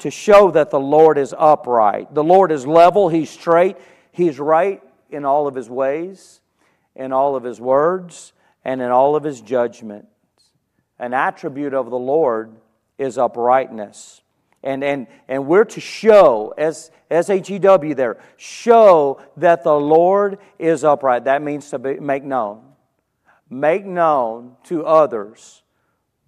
To 0.00 0.10
show 0.10 0.50
that 0.50 0.70
the 0.70 0.80
Lord 0.80 1.16
is 1.16 1.34
upright. 1.38 2.14
The 2.14 2.24
Lord 2.24 2.50
is 2.50 2.66
level, 2.66 3.08
He's 3.08 3.30
straight, 3.30 3.76
He's 4.10 4.38
right 4.38 4.82
in 5.10 5.24
all 5.24 5.46
of 5.46 5.54
His 5.54 5.70
ways, 5.70 6.40
in 6.96 7.12
all 7.12 7.36
of 7.36 7.44
His 7.44 7.60
words, 7.60 8.32
and 8.64 8.80
in 8.80 8.90
all 8.90 9.14
of 9.14 9.22
His 9.22 9.40
judgments. 9.40 10.08
An 10.98 11.14
attribute 11.14 11.74
of 11.74 11.90
the 11.90 11.98
Lord 11.98 12.56
is 12.98 13.18
uprightness. 13.18 14.21
And, 14.62 14.84
and, 14.84 15.06
and 15.28 15.46
we're 15.46 15.64
to 15.64 15.80
show, 15.80 16.54
as 16.56 16.90
S 17.10 17.30
H 17.30 17.50
E 17.50 17.58
W 17.58 17.94
there, 17.94 18.18
show 18.36 19.20
that 19.36 19.64
the 19.64 19.74
Lord 19.74 20.38
is 20.58 20.84
upright. 20.84 21.24
That 21.24 21.42
means 21.42 21.68
to 21.70 21.78
be, 21.78 21.98
make 21.98 22.22
known. 22.22 22.62
Make 23.50 23.84
known 23.84 24.56
to 24.64 24.86
others 24.86 25.62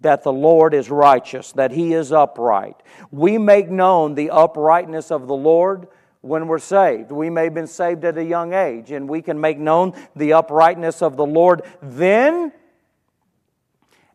that 0.01 0.23
the 0.23 0.33
Lord 0.33 0.73
is 0.73 0.91
righteous, 0.91 1.53
that 1.53 1.71
he 1.71 1.93
is 1.93 2.11
upright. 2.11 2.75
We 3.09 3.37
make 3.37 3.69
known 3.69 4.13
the 4.13 4.29
uprightness 4.29 5.09
of 5.09 5.27
the 5.27 5.35
Lord 5.35 5.87
when 6.21 6.47
we're 6.47 6.59
saved. 6.59 7.11
We 7.11 7.29
may 7.29 7.45
have 7.45 7.53
been 7.53 7.67
saved 7.67 8.03
at 8.03 8.17
a 8.17 8.23
young 8.23 8.53
age, 8.53 8.91
and 8.91 9.07
we 9.07 9.21
can 9.21 9.39
make 9.39 9.57
known 9.57 9.93
the 10.15 10.33
uprightness 10.33 11.01
of 11.01 11.17
the 11.17 11.25
Lord 11.25 11.61
then. 11.81 12.51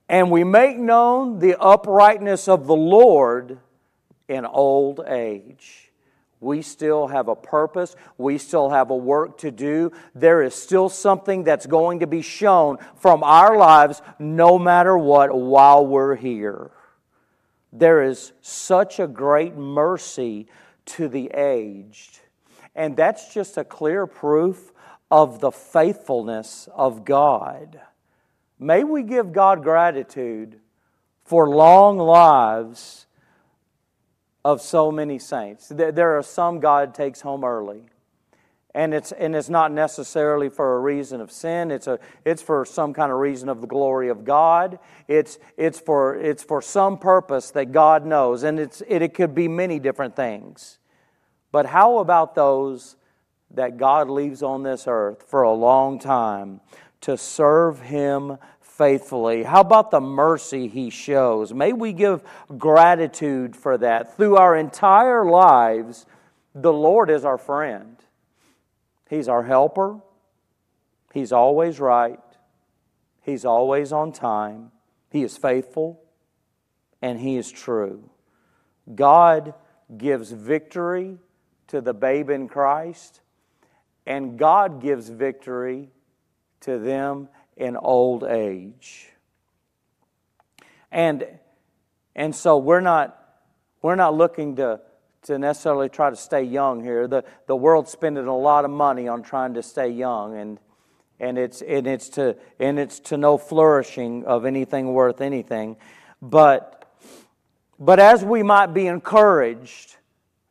And 0.09 0.31
we 0.31 0.45
make 0.45 0.77
known 0.77 1.39
the 1.39 1.59
uprightness 1.59 2.49
of 2.49 2.67
the 2.67 2.77
Lord 2.77 3.59
in 4.31 4.47
old 4.47 5.01
age. 5.07 5.91
We 6.39 6.63
still 6.63 7.09
have 7.09 7.29
a 7.29 7.35
purpose. 7.35 7.97
We 8.17 8.39
still 8.39 8.71
have 8.71 8.91
a 8.91 8.97
work 8.97 9.39
to 9.39 9.51
do. 9.51 9.93
There 10.15 10.41
is 10.43 10.55
still 10.55 10.89
something 10.89 11.45
that's 11.45 11.67
going 11.67 12.01
to 12.01 12.07
be 12.07 12.23
shown 12.23 12.79
from 12.97 13.23
our 13.23 13.59
lives 13.59 14.01
no 14.19 14.59
matter 14.59 14.97
what 14.97 15.35
while 15.35 15.85
we're 15.85 16.15
here. 16.15 16.71
There 17.73 18.03
is 18.03 18.33
such 18.41 18.99
a 18.99 19.07
great 19.07 19.57
mercy 19.57 20.47
to 20.87 21.09
the 21.09 21.31
aged. 21.35 22.21
And 22.75 22.97
that's 22.97 23.35
just 23.35 23.59
a 23.59 23.65
clear 23.65 24.07
proof 24.07 24.73
of 25.11 25.41
the 25.41 25.51
faithfulness 25.51 26.69
of 26.75 27.05
God. 27.05 27.81
May 28.59 28.85
we 28.85 29.03
give 29.03 29.33
God 29.33 29.63
gratitude 29.63 30.61
for 31.25 31.49
long 31.49 31.99
lives 31.99 33.07
of 34.45 34.61
so 34.61 34.91
many 34.91 35.19
saints. 35.19 35.69
There 35.69 36.17
are 36.17 36.23
some 36.23 36.61
God 36.61 36.95
takes 36.95 37.21
home 37.21 37.45
early. 37.45 37.85
And 38.73 38.95
it's, 38.95 39.11
and 39.11 39.35
it's 39.35 39.49
not 39.49 39.73
necessarily 39.73 40.49
for 40.49 40.77
a 40.77 40.81
reason 40.81 41.21
of 41.21 41.33
sin. 41.33 41.73
It's, 41.73 41.89
a, 41.89 41.99
it's 42.25 42.41
for 42.41 42.65
some 42.65 42.95
kind 42.95 43.11
of 43.11 43.19
reason 43.19 43.49
of 43.49 43.61
the 43.61 43.67
glory 43.67 44.09
of 44.09 44.25
God. 44.25 44.79
It's, 45.09 45.39
it's, 45.57 45.81
for, 45.81 46.15
it's 46.15 46.45
for 46.45 46.63
some 46.63 46.97
purpose 46.97 47.51
that 47.51 47.73
God 47.73 48.07
knows. 48.07 48.45
And 48.45 48.61
it's, 48.61 48.81
it, 48.87 49.03
it 49.03 49.15
could 49.15 49.35
be 49.35 49.49
many 49.49 49.81
different 49.81 50.15
things. 50.15 50.79
But 51.51 51.67
how 51.67 51.99
about 51.99 52.37
those 52.37 52.95
that 53.51 53.77
God 53.77 54.09
leaves 54.09 54.41
on 54.43 54.63
this 54.63 54.85
earth 54.87 55.25
for 55.27 55.43
a 55.43 55.53
long 55.53 55.99
time 55.99 56.61
to 57.01 57.17
serve 57.17 57.81
Him 57.81 58.39
faithfully? 58.81 59.43
How 59.43 59.61
about 59.61 59.91
the 59.91 60.01
mercy 60.01 60.67
He 60.67 60.89
shows? 60.89 61.53
May 61.53 61.75
we 61.75 61.93
give 61.93 62.23
gratitude 62.57 63.55
for 63.55 63.77
that. 63.77 64.17
Through 64.17 64.37
our 64.37 64.57
entire 64.57 65.23
lives, 65.23 66.07
the 66.55 66.73
Lord 66.73 67.11
is 67.11 67.27
our 67.27 67.37
friend, 67.37 67.99
He's 69.11 69.29
our 69.29 69.43
helper, 69.43 70.01
He's 71.13 71.31
always 71.31 71.79
right, 71.79 72.21
He's 73.21 73.45
always 73.45 73.93
on 73.93 74.13
time, 74.13 74.73
He 75.11 75.25
is 75.25 75.37
faithful, 75.37 76.01
and 77.03 77.21
He 77.21 77.37
is 77.37 77.53
true. 77.53 78.09
God 78.95 79.53
gives 79.95 80.33
victory 80.33 81.19
to 81.67 81.83
the 81.83 81.93
babe 81.93 82.31
in 82.31 82.49
Christ, 82.49 83.21
and 84.07 84.39
God 84.39 84.81
gives 84.81 85.11
victory 85.11 85.91
to 86.61 86.79
them 86.79 87.29
in 87.61 87.77
old 87.77 88.25
age. 88.25 89.11
And, 90.91 91.27
and 92.17 92.35
so 92.35 92.57
we're 92.57 92.81
not, 92.81 93.17
we're 93.83 93.97
not 93.97 94.15
looking 94.15 94.57
to, 94.57 94.81
to 95.25 95.39
necessarily 95.39 95.91
try 95.91 96.09
to 96.09 96.17
stay 96.17 96.43
young 96.43 96.83
here. 96.83 97.07
The, 97.07 97.23
the 97.47 97.55
world's 97.55 97.93
spending 97.93 98.27
a 98.27 98.37
lot 98.37 98.65
of 98.65 98.71
money 98.71 99.07
on 99.09 99.23
trying 99.23 99.55
to 99.55 99.63
stay 99.63 99.91
young, 99.91 100.37
and, 100.37 100.59
and, 101.21 101.39
it's, 101.39 101.61
and, 101.61 101.87
it's 101.87 102.09
to, 102.11 102.37
and 102.59 102.79
it's 102.79 102.99
to 103.01 103.19
no 103.19 103.37
flourishing 103.37 104.25
of 104.25 104.47
anything 104.47 104.95
worth 104.95 105.21
anything. 105.21 105.77
But, 106.23 106.91
but 107.79 108.01
as 108.01 108.25
we 108.25 108.43
might 108.43 108.73
be 108.73 108.87
encouraged 108.87 109.97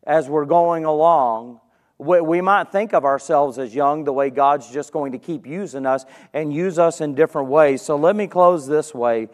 as 0.04 0.30
we're 0.30 0.46
going 0.46 0.86
along, 0.86 1.60
we 2.00 2.40
might 2.40 2.72
think 2.72 2.94
of 2.94 3.04
ourselves 3.04 3.58
as 3.58 3.76
young 3.76 4.06
the 4.06 4.14
way 4.14 4.30
God's 4.30 4.72
just 4.72 4.94
going 4.94 5.12
to 5.12 5.18
keep 5.18 5.46
using 5.46 5.86
us 5.86 6.06
and 6.34 6.54
use 6.54 6.80
us 6.80 7.02
in 7.02 7.14
different 7.14 7.50
ways. 7.50 7.82
So 7.82 7.98
let 7.98 8.16
me 8.16 8.26
close 8.26 8.66
this 8.66 8.94
way 8.94 9.28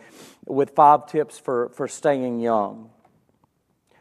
with 0.48 0.72
five 0.72 1.06
tips 1.06 1.38
for, 1.38 1.70
for 1.70 1.88
staying 1.88 2.40
young. 2.40 2.90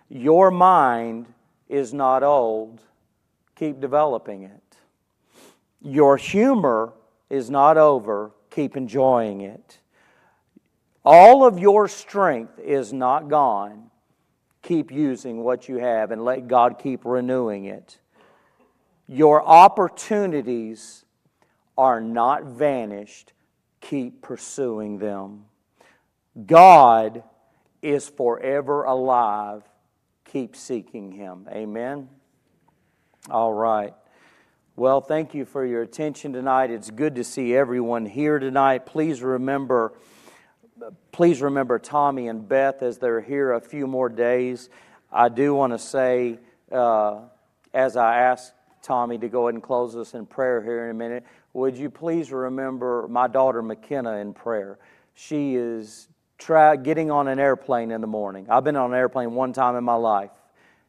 Your 0.09 0.51
mind 0.51 1.27
is 1.69 1.93
not 1.93 2.23
old, 2.23 2.81
keep 3.55 3.81
developing 3.81 4.45
it. 4.45 4.61
Your 5.83 6.17
humor 6.17 6.95
is 7.29 7.51
not 7.51 7.77
over, 7.77 8.31
keep 8.51 8.77
enjoying 8.79 9.43
it. 9.43 9.79
All 11.05 11.45
of 11.45 11.59
your 11.59 11.87
strength 11.87 12.59
is 12.59 12.95
not 12.95 13.29
gone, 13.29 13.91
keep 14.63 14.91
using 14.91 15.45
what 15.45 15.69
you 15.69 15.77
have 15.77 16.11
and 16.11 16.25
let 16.25 16.49
God 16.49 16.79
keep 16.79 17.05
renewing 17.05 17.67
it. 17.67 17.99
Your 19.07 19.45
opportunities 19.45 21.05
are 21.77 22.01
not 22.01 22.45
vanished, 22.45 23.33
keep 23.81 24.23
pursuing 24.23 24.99
them. 24.99 25.45
God 26.47 27.23
is 27.83 28.09
forever 28.09 28.85
alive, 28.85 29.63
keep 30.25 30.57
seeking 30.57 31.13
Him. 31.13 31.47
Amen. 31.51 32.09
All 33.31 33.53
right. 33.53 33.95
Well, 34.77 35.01
thank 35.01 35.35
you 35.35 35.45
for 35.45 35.65
your 35.65 35.83
attention 35.83 36.33
tonight. 36.33 36.71
It's 36.71 36.91
good 36.91 37.15
to 37.17 37.25
see 37.25 37.55
everyone 37.55 38.07
here 38.07 38.39
tonight. 38.39 38.87
Please 38.87 39.23
remember 39.23 39.95
please 41.13 41.41
remember 41.41 41.79
Tommy 41.79 42.29
and 42.29 42.49
Beth 42.49 42.83
as 42.83 42.99
they're 42.99 43.21
here 43.21 43.53
a 43.53 43.61
few 43.61 43.87
more 43.87 44.09
days. 44.09 44.69
I 45.13 45.29
do 45.29 45.55
want 45.55 45.73
to 45.73 45.79
say, 45.79 46.39
uh, 46.73 47.21
as 47.73 47.97
I 47.97 48.19
ask 48.19 48.53
Tommy 48.85 49.19
to 49.19 49.29
go 49.29 49.49
ahead 49.49 49.55
and 49.55 49.63
close 49.63 49.97
us 49.97 50.15
in 50.15 50.27
prayer 50.27 50.63
here 50.63 50.85
in 50.85 50.91
a 50.91 50.95
minute, 50.95 51.25
would 51.53 51.77
you 51.77 51.91
please 51.91 52.31
remember 52.31 53.07
my 53.09 53.27
daughter 53.27 53.63
McKenna 53.63 54.19
in 54.19 54.33
prayer? 54.33 54.79
She 55.15 55.57
is 55.57 56.09
try, 56.39 56.77
getting 56.77 57.11
on 57.11 57.27
an 57.27 57.39
airplane 57.39 57.91
in 57.91 58.01
the 58.01 58.07
morning. 58.07 58.47
I've 58.49 58.65
been 58.65 58.77
on 58.77 58.93
an 58.93 58.97
airplane 58.97 59.33
one 59.33 59.53
time 59.53 59.75
in 59.75 59.85
my 59.85 59.95
life. 59.95 60.31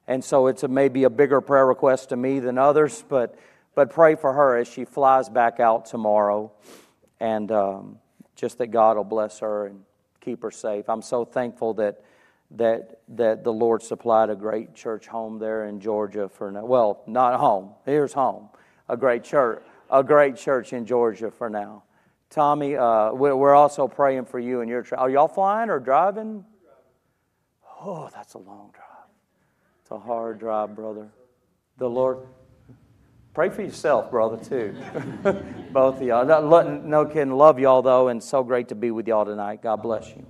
And 0.08 0.24
so 0.24 0.48
it's 0.48 0.62
a, 0.62 0.68
maybe 0.68 1.06
a 1.06 1.10
bigger 1.10 1.42
prayer 1.42 1.66
request 1.66 2.10
to 2.10 2.16
me 2.16 2.40
than 2.40 2.60
others, 2.60 3.04
but, 3.10 3.40
but 3.74 3.90
pray 3.90 4.16
for 4.16 4.34
her 4.34 4.58
as 4.58 4.68
she 4.68 4.86
flies 4.86 5.30
back 5.30 5.60
out 5.60 5.86
tomorrow. 5.88 6.52
And. 7.20 7.52
Um, 7.52 8.00
just 8.36 8.58
that 8.58 8.68
God 8.68 8.98
will 8.98 9.04
bless 9.04 9.40
her 9.40 9.68
and 9.68 9.84
keep 10.22 10.44
her 10.44 10.52
safe. 10.52 10.90
I'm 10.90 11.02
so 11.02 11.26
thankful 11.26 11.76
that 11.76 12.02
that 12.52 13.00
that 13.10 13.44
the 13.44 13.52
Lord 13.52 13.82
supplied 13.82 14.30
a 14.30 14.36
great 14.36 14.76
church 14.76 15.08
home 15.08 15.40
there 15.40 15.66
in 15.66 15.80
Georgia 15.80 16.30
for 16.30 16.52
now. 16.52 16.66
Well, 16.66 17.04
not 17.08 17.40
home. 17.40 17.72
Here's 17.86 18.14
home. 18.14 18.50
A 18.88 18.96
great 18.98 19.24
church, 19.24 19.64
a 19.90 20.04
great 20.04 20.36
church 20.36 20.74
in 20.74 20.86
Georgia 20.86 21.32
for 21.32 21.50
now. 21.50 21.84
Tommy, 22.30 22.76
uh, 22.76 23.14
we're 23.14 23.54
also 23.56 23.88
praying 23.88 24.26
for 24.26 24.40
you 24.40 24.62
and 24.62 24.70
your. 24.70 24.82
Tra- 24.82 24.98
Are 24.98 25.10
y'all 25.10 25.28
flying 25.28 25.70
or 25.70 25.80
driving? 25.80 26.46
Oh, 27.82 28.10
that's 28.14 28.34
a 28.34 28.40
long 28.40 28.72
drive. 28.74 28.86
It's 29.82 29.92
a 29.92 30.00
hard 30.00 30.40
drive, 30.40 30.76
brother. 30.76 31.10
The 31.78 31.90
Lord. 31.90 32.20
Pray 33.34 33.50
for 33.50 33.62
yourself, 33.62 34.10
brother, 34.10 34.44
too. 34.44 34.74
Both 35.72 35.98
of 35.98 36.02
y'all. 36.04 36.26
No, 36.26 36.62
no 36.80 37.06
kidding. 37.06 37.34
Love 37.34 37.60
y'all, 37.60 37.82
though, 37.82 38.08
and 38.08 38.24
so 38.24 38.44
great 38.44 38.70
to 38.70 38.76
be 38.76 38.92
with 38.92 39.08
y'all 39.08 39.26
tonight. 39.26 39.62
God 39.62 39.82
bless 39.82 40.10
you. 40.10 40.26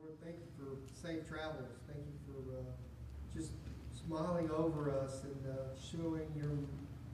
Lord, 0.00 0.14
thank 0.24 0.36
you 0.36 0.48
for 0.56 0.78
safe 1.06 1.28
travels. 1.28 1.68
Thank 1.86 2.06
you 2.06 2.18
for 2.26 2.56
uh, 2.56 2.62
just 3.34 3.52
smiling 4.18 4.50
over 4.50 4.90
us 4.90 5.22
and 5.22 5.46
uh, 5.46 5.70
showing 5.78 6.26
your, 6.34 6.58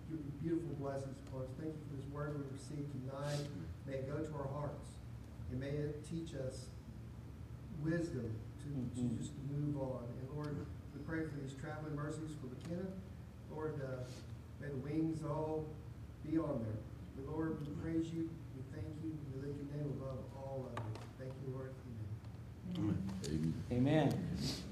your 0.09 0.21
beautiful 0.41 0.75
blessings 0.81 1.17
upon 1.29 1.43
us. 1.43 1.49
Thank 1.61 1.75
you 1.75 1.85
for 1.91 1.97
this 2.01 2.09
word 2.11 2.37
we 2.39 2.45
received 2.57 2.89
tonight. 2.93 3.45
May 3.87 3.95
it 3.95 4.09
go 4.09 4.17
to 4.17 4.33
our 4.33 4.49
hearts, 4.49 4.89
and 5.51 5.61
may 5.61 5.69
it 5.69 6.07
teach 6.09 6.35
us 6.35 6.67
wisdom 7.83 8.33
to, 8.63 8.69
mm-hmm. 8.69 9.17
to 9.17 9.23
just 9.23 9.33
move 9.53 9.77
on. 9.77 10.05
And 10.21 10.29
Lord, 10.35 10.57
we 10.95 11.01
pray 11.05 11.25
for 11.25 11.37
these 11.43 11.53
traveling 11.61 11.95
mercies 11.95 12.33
for 12.41 12.49
McKenna. 12.49 12.89
Lord, 13.53 13.81
uh, 13.85 14.05
may 14.61 14.69
the 14.69 14.77
wings 14.77 15.23
all 15.25 15.67
be 16.25 16.39
on 16.39 16.65
there. 16.65 16.81
But 17.17 17.31
Lord, 17.31 17.61
we 17.61 17.69
praise 17.83 18.09
you, 18.15 18.31
we 18.57 18.63
thank 18.73 18.89
you, 19.05 19.13
we 19.35 19.47
lift 19.47 19.61
your 19.61 19.77
name 19.77 19.93
above 20.01 20.25
all 20.35 20.71
others. 20.73 21.05
Thank 21.19 21.33
you, 21.45 21.53
Lord. 21.53 21.73
Amen. 22.79 23.45
Amen. 23.71 24.09
Amen. 24.09 24.64